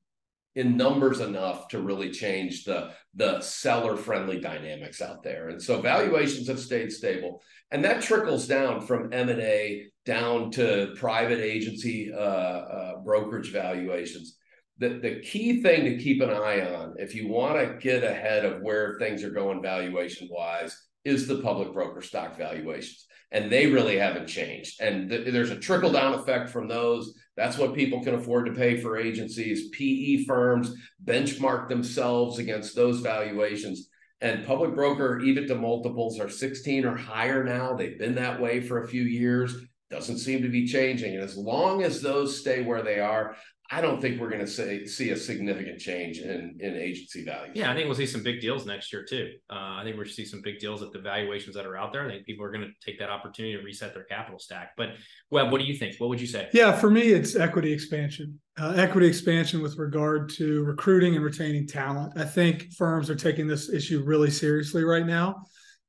in 0.56 0.78
numbers 0.78 1.20
enough 1.20 1.68
to 1.70 1.82
really 1.82 2.12
change 2.12 2.64
the 2.64 2.92
the 3.16 3.42
seller 3.42 3.96
friendly 3.96 4.40
dynamics 4.40 5.02
out 5.02 5.24
there. 5.24 5.50
And 5.50 5.62
so 5.62 5.82
valuations 5.82 6.48
have 6.48 6.60
stayed 6.60 6.92
stable 6.92 7.42
and 7.72 7.84
that 7.84 8.04
trickles 8.04 8.46
down 8.48 8.82
from 8.82 9.12
m&a 9.12 9.88
down 10.06 10.52
to 10.52 10.94
private 10.96 11.40
agency 11.40 12.12
uh, 12.14 12.18
uh, 12.18 12.98
brokerage 12.98 13.52
valuations. 13.52 14.38
The, 14.80 15.00
the 15.00 15.22
key 15.22 15.62
thing 15.62 15.86
to 15.86 16.04
keep 16.04 16.22
an 16.22 16.30
eye 16.30 16.62
on 16.62 16.96
if 16.98 17.16
you 17.16 17.28
want 17.30 17.58
to 17.58 17.78
get 17.80 18.04
ahead 18.04 18.46
of 18.46 18.62
where 18.62 18.98
things 19.00 19.24
are 19.24 19.32
going 19.32 19.62
valuation 19.62 20.28
wise 20.30 20.76
is 21.06 21.28
the 21.28 21.40
public 21.40 21.74
broker 21.74 22.02
stock 22.02 22.38
valuations 22.38 23.08
and 23.32 23.52
they 23.52 23.68
really 23.68 23.98
haven't 23.98 24.28
changed. 24.28 24.80
And 24.82 25.10
th- 25.10 25.32
there's 25.34 25.50
a 25.50 25.60
trickle 25.60 25.92
down 25.92 26.14
effect 26.14 26.50
from 26.50 26.68
those 26.68 27.14
that's 27.36 27.58
what 27.58 27.74
people 27.74 28.04
can 28.04 28.16
afford 28.16 28.46
to 28.46 28.54
pay 28.54 28.78
for 28.78 28.98
agencies. 28.98 29.70
PE 29.70 30.26
firms 30.26 30.76
benchmark 31.04 31.68
themselves 31.68 32.40
against 32.40 32.76
those 32.76 33.00
valuations. 33.00 33.90
And 34.22 34.46
public 34.46 34.76
broker 34.76 35.20
EBITDA 35.22 35.60
multiples 35.60 36.20
are 36.20 36.30
16 36.30 36.86
or 36.86 36.96
higher 36.96 37.44
now. 37.44 37.74
They've 37.74 38.00
been 38.00 38.16
that 38.16 38.40
way 38.40 38.62
for 38.62 38.82
a 38.82 38.88
few 38.88 39.04
years. 39.04 39.56
Doesn't 39.90 40.20
seem 40.20 40.42
to 40.44 40.50
be 40.50 40.66
changing. 40.66 41.16
And 41.16 41.24
as 41.24 41.36
long 41.36 41.84
as 41.84 42.02
those 42.02 42.40
stay 42.40 42.64
where 42.64 42.84
they 42.84 43.00
are, 43.00 43.36
I 43.74 43.82
don't 43.82 44.00
think 44.00 44.22
we're 44.22 44.30
going 44.30 44.46
to 44.46 44.88
see 44.88 45.10
a 45.10 45.18
significant 45.18 45.80
change 45.80 46.20
in 46.20 46.58
in 46.60 46.76
agency 46.76 47.26
value. 47.26 47.54
Yeah, 47.56 47.72
I 47.72 47.74
think 47.74 47.88
we'll 47.88 47.96
see 47.96 48.06
some 48.06 48.22
big 48.22 48.40
deals 48.40 48.68
next 48.68 48.94
year 48.94 49.04
too. 49.04 49.32
Uh, 49.50 49.78
I 49.80 49.82
think 49.84 49.98
we'll 49.98 50.06
see 50.06 50.26
some 50.26 50.42
big 50.44 50.60
deals 50.60 50.84
at 50.84 50.92
the 50.92 51.00
valuations 51.00 51.56
that 51.56 51.66
are 51.66 51.76
out 51.76 51.92
there. 51.92 52.06
I 52.06 52.10
think 52.10 52.26
people 52.28 52.46
are 52.46 52.52
going 52.52 52.66
to 52.66 52.86
take 52.86 53.00
that 53.00 53.10
opportunity 53.10 53.58
to 53.58 53.64
reset 53.64 53.96
their 53.96 54.04
capital 54.04 54.38
stack. 54.38 54.74
But 54.78 54.90
well, 55.32 55.50
what 55.50 55.60
do 55.60 55.66
you 55.66 55.76
think? 55.76 55.96
What 55.98 56.10
would 56.10 56.22
you 56.22 56.28
say? 56.28 56.50
Yeah, 56.54 56.72
for 56.72 56.92
me, 56.92 57.02
it's 57.02 57.36
equity 57.36 57.74
expansion. 57.74 58.40
Uh, 58.60 58.74
equity 58.78 59.08
expansion 59.08 59.64
with 59.64 59.76
regard 59.78 60.30
to 60.34 60.64
recruiting 60.66 61.16
and 61.16 61.26
retaining 61.26 61.66
talent. 61.66 62.14
I 62.16 62.26
think 62.26 62.74
firms 62.74 63.10
are 63.10 63.16
taking 63.16 63.48
this 63.48 63.72
issue 63.72 64.04
really 64.04 64.30
seriously 64.30 64.84
right 64.84 65.06
now. 65.06 65.46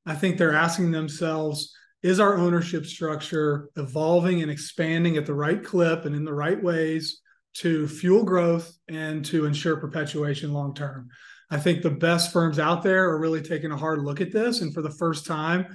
I 0.06 0.14
think 0.14 0.38
they're 0.38 0.54
asking 0.54 0.90
themselves 0.90 1.74
is 2.02 2.18
our 2.20 2.36
ownership 2.36 2.86
structure 2.86 3.68
evolving 3.76 4.40
and 4.40 4.50
expanding 4.50 5.18
at 5.18 5.26
the 5.26 5.34
right 5.34 5.62
clip 5.62 6.06
and 6.06 6.14
in 6.14 6.24
the 6.24 6.32
right 6.32 6.62
ways 6.62 7.20
to 7.54 7.86
fuel 7.88 8.24
growth 8.24 8.76
and 8.88 9.24
to 9.26 9.46
ensure 9.46 9.76
perpetuation 9.76 10.52
long 10.52 10.74
term. 10.74 11.08
I 11.50 11.58
think 11.58 11.82
the 11.82 11.90
best 11.90 12.32
firms 12.32 12.58
out 12.58 12.82
there 12.82 13.10
are 13.10 13.20
really 13.20 13.42
taking 13.42 13.70
a 13.70 13.76
hard 13.76 14.00
look 14.00 14.20
at 14.20 14.32
this 14.32 14.60
and 14.60 14.72
for 14.74 14.82
the 14.82 14.90
first 14.90 15.26
time 15.26 15.66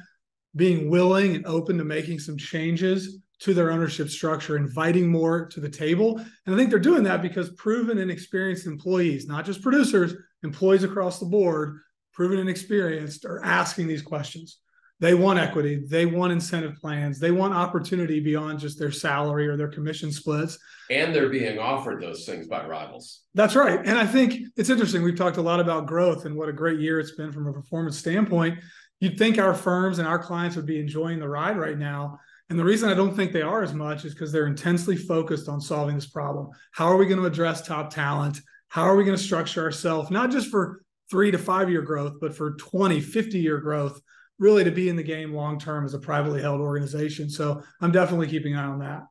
being 0.55 0.89
willing 0.89 1.35
and 1.35 1.45
open 1.45 1.77
to 1.77 1.83
making 1.83 2.19
some 2.19 2.37
changes 2.37 3.19
to 3.39 3.53
their 3.53 3.71
ownership 3.71 4.09
structure, 4.09 4.57
inviting 4.57 5.07
more 5.07 5.47
to 5.47 5.59
the 5.61 5.69
table. 5.69 6.17
And 6.45 6.53
I 6.53 6.57
think 6.57 6.69
they're 6.69 6.79
doing 6.79 7.03
that 7.03 7.21
because 7.21 7.51
proven 7.51 7.99
and 7.99 8.11
experienced 8.11 8.67
employees, 8.67 9.27
not 9.27 9.45
just 9.45 9.61
producers, 9.61 10.13
employees 10.43 10.83
across 10.83 11.19
the 11.19 11.25
board, 11.25 11.79
proven 12.13 12.39
and 12.39 12.49
experienced, 12.49 13.23
are 13.23 13.43
asking 13.45 13.87
these 13.87 14.01
questions. 14.01 14.59
They 15.01 15.13
want 15.13 15.39
equity, 15.39 15.81
they 15.87 16.05
want 16.05 16.33
incentive 16.33 16.75
plans, 16.75 17.19
they 17.19 17.31
want 17.31 17.53
opportunity 17.53 18.19
beyond 18.19 18.59
just 18.59 18.77
their 18.77 18.91
salary 18.91 19.47
or 19.47 19.55
their 19.55 19.69
commission 19.69 20.11
splits. 20.11 20.59
And 20.89 21.15
they're 21.15 21.29
being 21.29 21.57
offered 21.57 22.01
those 22.01 22.25
things 22.25 22.47
by 22.47 22.65
rivals. 22.65 23.21
That's 23.33 23.55
right. 23.55 23.79
And 23.79 23.97
I 23.97 24.05
think 24.05 24.41
it's 24.57 24.69
interesting. 24.69 25.01
We've 25.01 25.15
talked 25.15 25.37
a 25.37 25.41
lot 25.41 25.61
about 25.61 25.85
growth 25.85 26.25
and 26.25 26.35
what 26.35 26.49
a 26.49 26.53
great 26.53 26.79
year 26.79 26.99
it's 26.99 27.11
been 27.11 27.31
from 27.31 27.47
a 27.47 27.53
performance 27.53 27.97
standpoint. 27.97 28.59
You'd 28.99 29.17
think 29.17 29.37
our 29.37 29.53
firms 29.53 29.99
and 29.99 30.07
our 30.07 30.19
clients 30.19 30.57
would 30.57 30.65
be 30.65 30.79
enjoying 30.79 31.19
the 31.19 31.29
ride 31.29 31.57
right 31.57 31.77
now. 31.77 32.19
And 32.49 32.59
the 32.59 32.65
reason 32.65 32.89
I 32.89 32.95
don't 32.95 33.15
think 33.15 33.31
they 33.31 33.43
are 33.43 33.63
as 33.63 33.73
much 33.73 34.03
is 34.03 34.13
because 34.13 34.31
they're 34.31 34.47
intensely 34.47 34.97
focused 34.97 35.47
on 35.47 35.61
solving 35.61 35.95
this 35.95 36.07
problem. 36.07 36.49
How 36.71 36.87
are 36.87 36.97
we 36.97 37.05
going 37.05 37.19
to 37.19 37.25
address 37.25 37.65
top 37.65 37.93
talent? 37.93 38.41
How 38.67 38.83
are 38.83 38.95
we 38.95 39.05
going 39.05 39.15
to 39.15 39.23
structure 39.23 39.63
ourselves, 39.63 40.11
not 40.11 40.31
just 40.31 40.49
for 40.49 40.83
three 41.09 41.31
to 41.31 41.37
five 41.37 41.69
year 41.69 41.81
growth, 41.81 42.15
but 42.19 42.35
for 42.35 42.55
20, 42.55 42.99
50 42.99 43.39
year 43.39 43.59
growth, 43.59 44.01
really 44.39 44.63
to 44.63 44.71
be 44.71 44.89
in 44.89 44.95
the 44.95 45.03
game 45.03 45.33
long 45.33 45.59
term 45.59 45.85
as 45.85 45.93
a 45.93 45.99
privately 45.99 46.41
held 46.41 46.61
organization. 46.61 47.29
So 47.29 47.61
I'm 47.81 47.91
definitely 47.91 48.27
keeping 48.27 48.53
an 48.53 48.59
eye 48.59 48.67
on 48.67 48.79
that. 48.79 49.03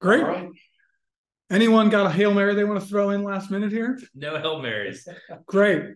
Great. 0.00 0.22
Right. 0.22 0.48
Anyone 1.50 1.90
got 1.90 2.06
a 2.06 2.10
Hail 2.10 2.34
Mary 2.34 2.54
they 2.54 2.64
want 2.64 2.80
to 2.80 2.86
throw 2.86 3.10
in 3.10 3.22
last 3.22 3.50
minute 3.50 3.70
here? 3.70 3.98
No 4.14 4.38
Hail 4.38 4.60
Marys. 4.60 5.06
Great. 5.46 5.94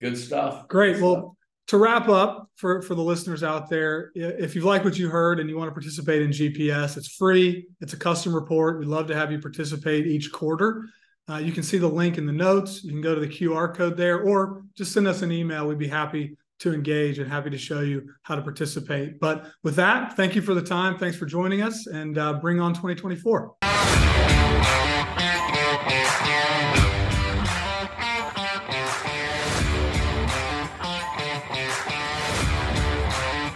Good 0.00 0.18
stuff. 0.18 0.68
Great. 0.68 0.94
Good 0.94 1.02
well, 1.02 1.14
stuff. 1.14 1.32
to 1.68 1.78
wrap 1.78 2.08
up 2.08 2.50
for, 2.56 2.82
for 2.82 2.94
the 2.94 3.02
listeners 3.02 3.42
out 3.42 3.70
there, 3.70 4.12
if 4.14 4.54
you 4.54 4.60
like 4.62 4.84
what 4.84 4.98
you 4.98 5.08
heard 5.08 5.40
and 5.40 5.48
you 5.48 5.56
want 5.56 5.68
to 5.68 5.72
participate 5.72 6.22
in 6.22 6.30
GPS, 6.30 6.96
it's 6.96 7.08
free. 7.08 7.66
It's 7.80 7.94
a 7.94 7.96
custom 7.96 8.34
report. 8.34 8.78
We'd 8.78 8.88
love 8.88 9.06
to 9.08 9.14
have 9.14 9.32
you 9.32 9.40
participate 9.40 10.06
each 10.06 10.30
quarter. 10.30 10.84
Uh, 11.28 11.36
you 11.36 11.52
can 11.52 11.62
see 11.62 11.78
the 11.78 11.88
link 11.88 12.18
in 12.18 12.26
the 12.26 12.32
notes. 12.32 12.84
You 12.84 12.90
can 12.90 13.00
go 13.00 13.14
to 13.14 13.20
the 13.20 13.28
QR 13.28 13.74
code 13.74 13.96
there 13.96 14.20
or 14.20 14.62
just 14.76 14.92
send 14.92 15.08
us 15.08 15.22
an 15.22 15.32
email. 15.32 15.66
We'd 15.66 15.78
be 15.78 15.88
happy 15.88 16.36
to 16.60 16.72
engage 16.72 17.18
and 17.18 17.30
happy 17.30 17.50
to 17.50 17.58
show 17.58 17.80
you 17.80 18.08
how 18.22 18.36
to 18.36 18.42
participate. 18.42 19.18
But 19.20 19.50
with 19.62 19.76
that, 19.76 20.16
thank 20.16 20.34
you 20.34 20.42
for 20.42 20.54
the 20.54 20.62
time. 20.62 20.98
Thanks 20.98 21.16
for 21.16 21.26
joining 21.26 21.62
us 21.62 21.86
and 21.86 22.18
uh, 22.18 22.34
bring 22.34 22.60
on 22.60 22.74
2024. 22.74 24.93